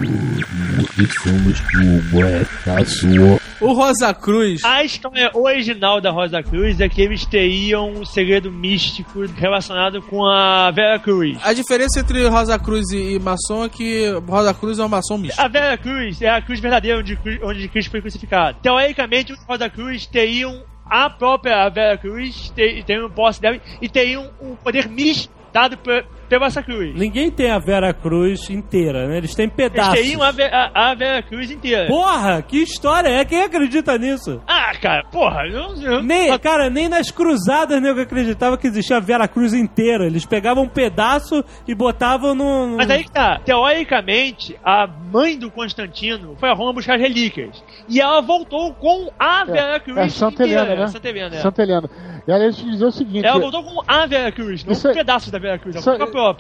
[3.60, 4.64] O Rosa Cruz.
[4.64, 10.24] A história original da Rosa Cruz é que eles teriam um segredo místico relacionado com
[10.26, 11.38] a Vera Cruz.
[11.44, 15.18] A diferença entre Rosa Cruz e, e maçom é que Rosa Cruz é um maçom
[15.18, 15.38] misto.
[15.38, 18.58] A Vera Cruz é a cruz verdadeira onde, onde Cristo foi crucificado.
[18.62, 24.30] Teoricamente, os Rosa Cruz teriam a própria Vera Cruz, ter- teriam posse dela e teriam
[24.40, 25.76] um poder místico dado
[26.46, 26.94] essa cruz.
[26.94, 29.18] Ninguém tem a Vera Cruz inteira, né?
[29.18, 29.94] Eles têm Eles pedaços.
[29.94, 31.86] teriam a, Ve- a, a Vera Cruz inteira.
[31.86, 33.24] Porra, que história é?
[33.24, 34.40] Quem acredita nisso?
[34.46, 39.00] Ah, cara, porra, eu, eu, Nem, cara, nem nas cruzadas nego acreditava que existia a
[39.00, 40.06] Vera Cruz inteira.
[40.06, 42.76] Eles pegavam um pedaço e botavam no.
[42.76, 43.40] Mas aí que tá.
[43.44, 47.62] Teoricamente, a mãe do Constantino foi a Roma buscar as relíquias.
[47.88, 50.62] E ela voltou com a Vera Cruz É Santa inteira.
[50.62, 50.86] Helena, né?
[50.88, 51.38] Santa Helena, é.
[51.40, 51.90] Santa Helena.
[52.26, 53.26] E eu dizer o seguinte.
[53.26, 55.90] Ela voltou com a Vera Cruz, não é- pedaços da Vera Cruz, ela Isso,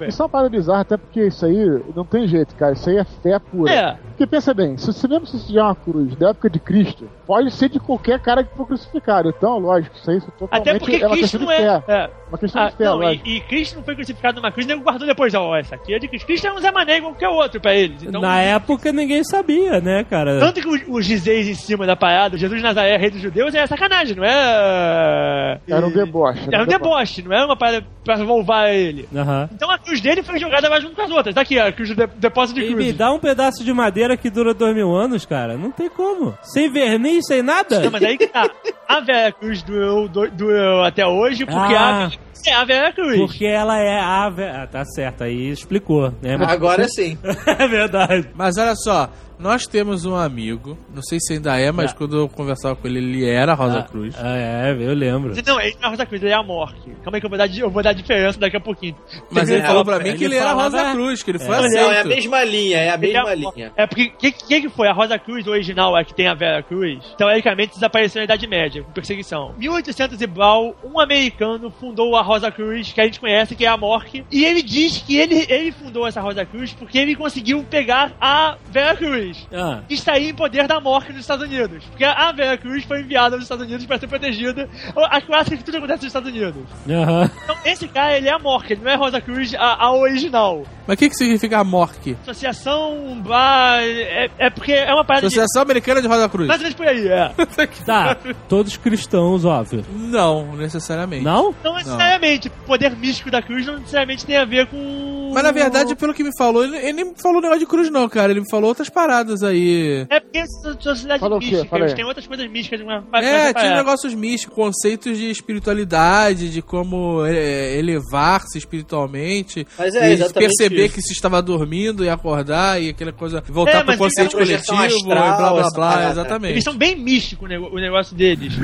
[0.08, 2.72] isso é uma parada bizarra, até porque isso aí não tem jeito, cara.
[2.72, 3.72] Isso aí é fé pura.
[3.72, 3.92] É.
[4.08, 7.08] Porque pensa bem, se você mesmo se já é uma cruz da época de Cristo,
[7.30, 9.28] pode ser de qualquer cara que for crucificado.
[9.28, 11.82] Então, lógico, isso aí é totalmente Até porque é uma Cristo não é.
[11.86, 12.10] é.
[12.28, 14.78] Uma questão Ah, de fé, não, e, e Cristo não foi crucificado numa cruz, nem
[14.80, 15.32] guardou depois.
[15.34, 16.26] Ó, essa aqui é de Cristo.
[16.26, 18.02] Cristo é um Zé Mané igual qualquer outro pra eles.
[18.02, 20.40] Então, Na época ninguém sabia, né, cara?
[20.40, 23.54] Tanto que os, os gizeis em cima da parada, Jesus de Nazaré, rei dos judeus,
[23.54, 25.60] é sacanagem, não é.
[25.68, 26.48] Era um deboche.
[26.52, 29.08] Era um deboche, não era uma parada pra louvar ele.
[29.14, 29.48] Aham.
[29.52, 31.34] Então a cruz dele foi jogada mais junto com as outras.
[31.34, 32.96] Tá aqui, a cruz do de- depósito de E me cruz.
[32.96, 35.56] dá um pedaço de madeira que dura dois mil anos, cara.
[35.56, 36.36] Não tem como.
[36.42, 37.80] Sem verniz, sem nada.
[37.80, 38.48] Não, mas aí que tá.
[38.88, 42.06] A Vera Cruz durou, do- durou até hoje porque Ah.
[42.06, 42.10] a
[42.50, 43.18] é a Vera Cruz.
[43.18, 44.28] Porque ela é a.
[44.30, 46.36] ve- Ah, tá certo, aí explicou, né?
[46.46, 47.18] Agora sim.
[47.46, 48.28] é verdade.
[48.34, 49.10] Mas olha só,
[49.40, 51.94] nós temos um amigo, não sei se ainda é, mas Ah.
[51.96, 54.14] quando eu conversava com ele, ele era Rosa Ah, Cruz.
[54.18, 55.34] Ah, é, eu lembro.
[55.46, 56.78] Não, ele não é Rosa Cruz, ele é a Mork.
[57.02, 58.96] Calma aí que eu vou dar, eu vou dar diferença daqui a pouquinho.
[59.30, 61.58] Mas ele falou pra ele mim que ele era Rosa Cruz, que ele foi É.
[61.58, 61.74] aceito.
[61.82, 63.72] Não, é a mesma linha, é a é mesma a- linha.
[63.76, 64.88] É porque, o que, que que foi?
[64.88, 68.82] A Rosa Cruz original, a que tem a Vera Cruz, teoricamente desapareceu na Idade Média,
[68.82, 69.54] com perseguição.
[69.58, 73.68] 1800 e Blau, um americano fundou a Rosa Cruz, que a gente conhece, que é
[73.68, 77.64] a Mork, e ele diz que ele, ele fundou essa Rosa Cruz porque ele conseguiu
[77.68, 79.29] pegar a Vera Cruz.
[79.52, 81.84] Ah, que está aí em poder da Mork nos Estados Unidos.
[81.84, 84.68] Porque a Vera Cruz foi enviada aos Estados Unidos para ser protegida.
[84.96, 86.62] A clássica que tudo acontece nos Estados Unidos.
[86.88, 87.30] aham.
[87.44, 90.64] Então, esse cara, ele é a Mork, ele não é Rosa Cruz, a, a original.
[90.86, 92.16] Mas o que, que significa a Mork?
[92.22, 96.50] Associação, blá, é, é porque é uma parada Associação Americana de Rosa Cruz.
[96.50, 96.58] de...
[96.58, 97.30] Menos por aí, é.
[97.86, 98.16] Tá,
[98.48, 99.84] todos cristãos, óbvio.
[99.90, 101.24] Não, necessariamente.
[101.24, 101.54] Não?
[101.62, 105.30] Não necessariamente, o poder místico da cruz não necessariamente tem a ver com...
[105.32, 107.90] Mas na verdade, pelo que me falou, ele, ele nem me falou negócio de cruz,
[107.90, 108.32] não, cara.
[108.32, 110.06] Ele me falou outras paradas aí.
[110.08, 110.44] É porque
[110.80, 111.50] sociedade quê?
[111.50, 112.80] mística, eles têm outras coisas místicas.
[112.80, 119.66] Uma, uma É, tinha negócios místicos, conceitos de espiritualidade, de como é, elevar-se espiritualmente.
[119.78, 120.94] Mas é e exatamente perceber isso.
[120.94, 123.42] que se estava dormindo e acordar e aquela coisa.
[123.48, 125.90] Voltar É, pro conceito coletivo e astral, blá blá blá.
[125.90, 126.10] parada.
[126.12, 126.52] Exatamente.
[126.52, 128.54] Eles são bem místicos o negócio deles.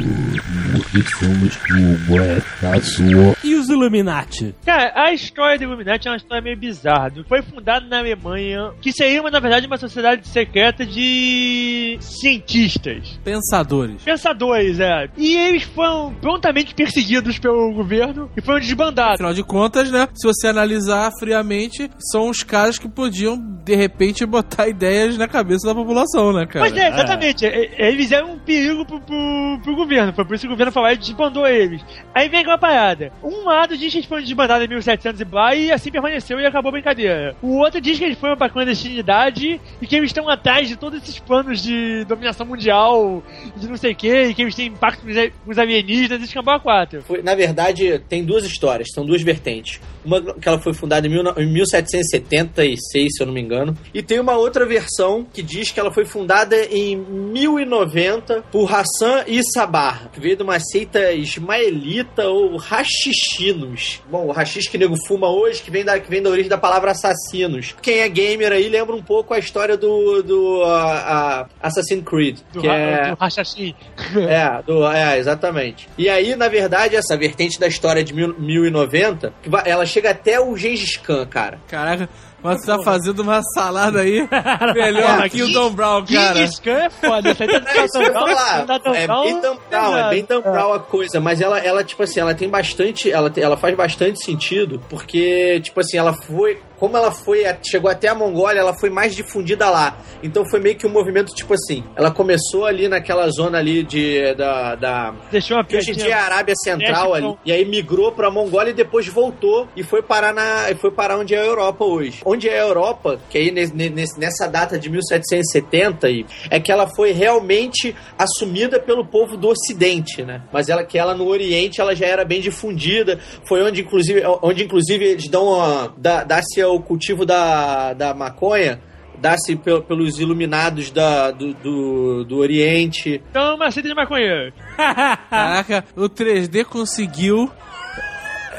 [3.43, 4.55] E os Illuminati?
[4.65, 7.13] Cara, a história do Illuminati é uma história meio bizarra.
[7.29, 13.19] Foi fundado na Alemanha, que seria, uma, na verdade, uma sociedade secreta de cientistas.
[13.25, 14.03] Pensadores.
[14.03, 15.09] Pensadores, é.
[15.17, 19.15] E eles foram prontamente perseguidos pelo governo e foram desbandados.
[19.15, 20.09] Afinal de contas, né?
[20.15, 25.67] Se você analisar friamente, são os caras que podiam, de repente, botar ideias na cabeça
[25.67, 26.61] da população, né, cara?
[26.69, 27.45] Mas é, exatamente.
[27.45, 30.13] E- Eles eram um perigo pro, pro, pro governo.
[30.13, 31.83] Foi por isso que o governo falou e desbandou eles.
[32.15, 33.13] Aí vem aquela parada.
[33.23, 36.47] Um lado diz que eles foram desbandados em 1700 e blá, e assim permaneceu e
[36.47, 37.37] acabou a brincadeira.
[37.43, 41.03] O outro diz que eles foram pra clandestinidade e que eles estão atrás de todos
[41.03, 43.23] esses planos de dominação mundial,
[43.57, 45.03] de não sei o que, e que eles têm impacto
[45.45, 47.03] com os alienígenas escambau a quatro.
[47.03, 49.81] Foi- na verdade, tem duas histórias, são duas vertentes.
[50.05, 53.77] Uma que ela foi fundada em, mil, em 1776, se eu não me engano.
[53.93, 59.25] E tem uma outra versão que diz que ela foi fundada em 1090 por Hassan
[59.27, 64.01] e Sabar, que veio de uma seita ismaelita ou rachichinos.
[64.11, 66.59] Bom, o rachixe que nego fuma hoje, que vem, da, que vem da origem da
[66.59, 67.75] palavra assassinos.
[67.83, 72.39] Quem é gamer aí lembra um pouco a história do, do a- a Assassin's Creed.
[72.53, 73.11] Do, que ra- é...
[73.11, 73.75] do Hashashin.
[74.29, 75.89] É, do, é, exatamente.
[75.99, 80.11] E aí, na verdade, essa vertente da história de mil, 1090, que vai- ela chega
[80.11, 81.59] até o Gengis Khan, cara.
[81.69, 82.09] Caraca,
[82.43, 84.27] Mas você tá fazendo uma salada aí
[84.75, 86.35] melhor que o Tom Brown, cara.
[86.37, 87.29] Gengis Khan é foda.
[87.31, 87.45] Aí tá
[87.75, 88.67] É isso que eu falar.
[88.95, 92.21] É bem Dan Brown, é bem Dan Brown a coisa, mas ela, ela, tipo assim,
[92.21, 93.11] ela tem bastante.
[93.11, 96.61] Ela, ela faz bastante sentido, porque, tipo assim, ela foi.
[96.79, 99.99] Como ela foi, chegou até a Mongólia, ela foi mais difundida lá.
[100.23, 101.85] Então foi meio que um movimento, tipo assim.
[101.97, 104.35] Ela começou ali naquela zona ali de.
[104.35, 107.35] Da, da, Deixou que hoje em dia é a Arábia Central com- ali.
[107.45, 110.67] E aí migrou pra Mongólia e depois voltou e foi parar na.
[110.79, 112.21] foi parar onde é a Europa hoje.
[112.25, 116.71] Onde é a Europa, que aí nes- nes- nessa data de 1770 aí, é que
[116.71, 120.43] ela foi realmente assumida pelo povo do Ocidente, né?
[120.53, 123.19] Mas ela que ela no Oriente ela já era bem difundida.
[123.49, 128.81] Foi onde inclusive, onde inclusive eles dão a, dá, dá-se o cultivo da, da maconha.
[129.19, 133.23] Dá-se pel- pelos iluminados da, do, do, do Oriente.
[133.31, 134.53] Então, uma receita de maconheiro.
[134.77, 137.51] Caraca, o 3D conseguiu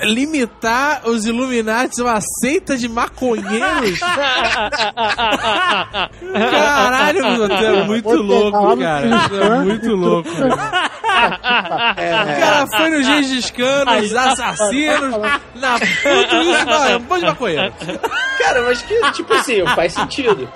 [0.03, 3.99] limitar os Illuminati a uma seita de maconheiros?
[6.33, 9.07] Caralho, você é muito louco, cara.
[9.29, 10.29] Você é muito louco.
[10.29, 10.57] O
[12.39, 15.15] cara foi no Gengis Khan, nos assassinos,
[15.55, 17.73] na tudo isso, é um monte de maconheiro.
[18.37, 20.47] Cara, mas que, tipo assim, faz sentido.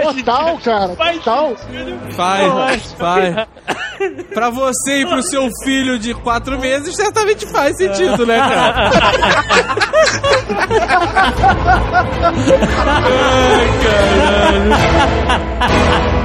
[0.00, 1.56] Total, cara, Faz total.
[2.16, 3.46] Faz, faz.
[4.34, 8.90] Pra você e pro seu filho de quatro meses, certamente faz sentido, né, cara?
[13.04, 13.68] Ai,
[15.68, 16.21] caralho.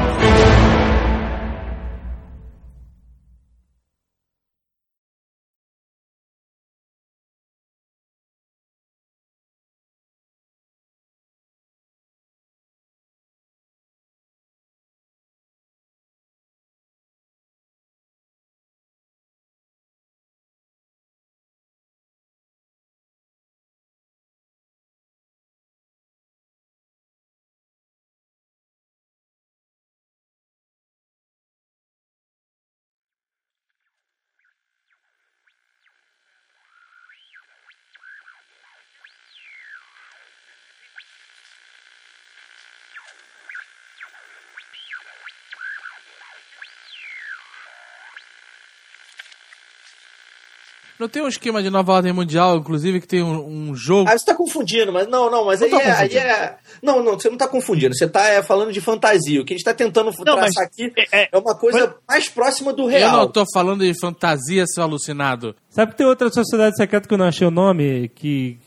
[51.00, 54.10] Não tem um esquema de nova ordem mundial, inclusive, que tem um, um jogo.
[54.10, 56.56] Ah, você tá confundindo, mas não, não, mas Não aí, tô é, aí é.
[56.82, 57.96] Não, não, você não tá confundindo.
[57.96, 59.40] Você tá é, falando de fantasia.
[59.42, 62.28] O que a gente tá tentando traçar mas aqui é- é- é uma coisa mais
[62.30, 63.18] próxima do Eu real.
[63.18, 65.56] não tô falando de fantasia, seu alucinado.
[65.70, 68.58] Sabe que tem outra sociedade secreta que eu não achei o nome, que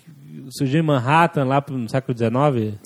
[0.57, 2.79] surgiu em Manhattan lá no século XIX?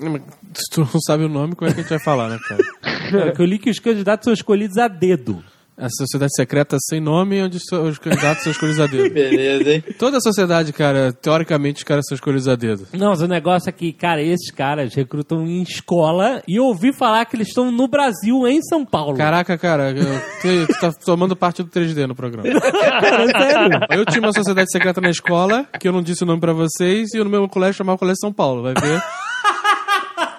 [0.54, 2.62] Se tu não sabe o nome, como é que a gente vai falar, né, cara?
[3.28, 5.44] É, que eu li que os candidatos são escolhidos a dedo.
[5.76, 9.10] A sociedade secreta sem nome, onde os candidatos são escolhidos a dedo.
[9.14, 9.84] Beleza, hein?
[9.98, 12.86] Toda a sociedade, cara, teoricamente, os caras são escolhidos a dedo.
[12.92, 16.92] Não, mas o negócio é que, cara, esses caras recrutam em escola e eu ouvi
[16.92, 19.16] falar que eles estão no Brasil, em São Paulo.
[19.16, 20.04] Caraca, cara, eu,
[20.40, 22.48] tu, tu tá tomando parte do 3D no programa.
[22.54, 23.80] Sério.
[23.90, 27.12] Eu tinha uma sociedade secreta na escola, que eu não disse o nome pra vocês,
[27.14, 29.02] e no meu colégio chamava Colégio São Paulo, vai ver?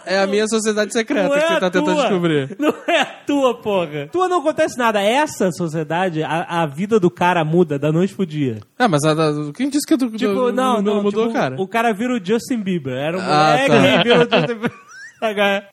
[0.06, 2.02] É a minha sociedade secreta Não é que você tá tentando tua.
[2.04, 2.56] descobrir.
[2.60, 4.08] Não é a tua, porra.
[4.12, 5.02] Tua não acontece nada.
[5.02, 8.60] Essa sociedade, a, a vida do cara muda da noite pro dia.
[8.78, 11.56] Ah, mas a, a, quem disse que tu, Tipo, tu- não, não, mudou, tipo, cara?
[11.60, 12.94] O cara vira o Justin Bieber.
[12.94, 13.76] Era um Ah, moleque tá.
[13.76, 14.72] e vira o Justin Bieber.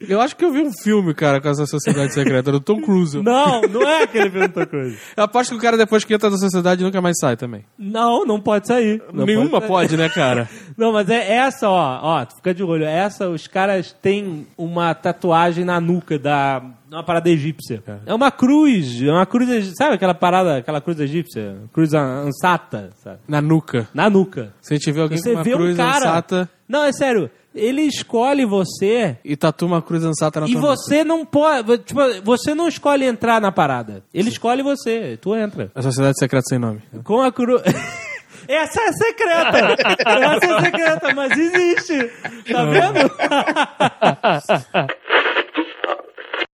[0.01, 3.17] Eu acho que eu vi um filme, cara, com essa sociedade secreta, do Tom Cruise.
[3.23, 4.97] Não, não é aquele filme da coisa.
[5.17, 7.65] Eu aposto que o cara, depois que entra na sociedade, nunca mais sai também.
[7.79, 9.03] Não, não pode sair.
[9.13, 10.49] Não Nenhuma pode, pode, né, cara?
[10.77, 12.85] Não, mas é essa, ó, ó, tu fica de olho.
[12.85, 16.63] Essa, os caras têm uma tatuagem na nuca da.
[16.91, 17.83] Uma parada egípcia.
[18.05, 19.03] É uma cruz.
[19.03, 19.73] É uma cruz.
[19.77, 21.57] Sabe aquela parada, aquela cruz egípcia?
[21.73, 23.19] Cruz an- ansata, sabe?
[23.27, 23.89] Na nuca.
[23.95, 24.53] Na nuca.
[24.61, 25.97] Se vê alguém Você com uma cruz um cara.
[26.11, 27.31] ansata Não, é sério.
[27.55, 31.79] Ele escolhe você e tatua uma cruz ansata na e você não pode.
[31.79, 34.03] Tipo, você não escolhe entrar na parada.
[34.13, 35.19] Ele escolhe você.
[35.21, 35.71] Tu entra.
[35.75, 36.83] A sociedade secreta sem nome.
[37.05, 37.63] Com a cruz.
[38.49, 39.77] Essa é secreta!
[40.05, 42.11] Essa é secreta, mas existe!
[42.51, 43.09] Tá vendo?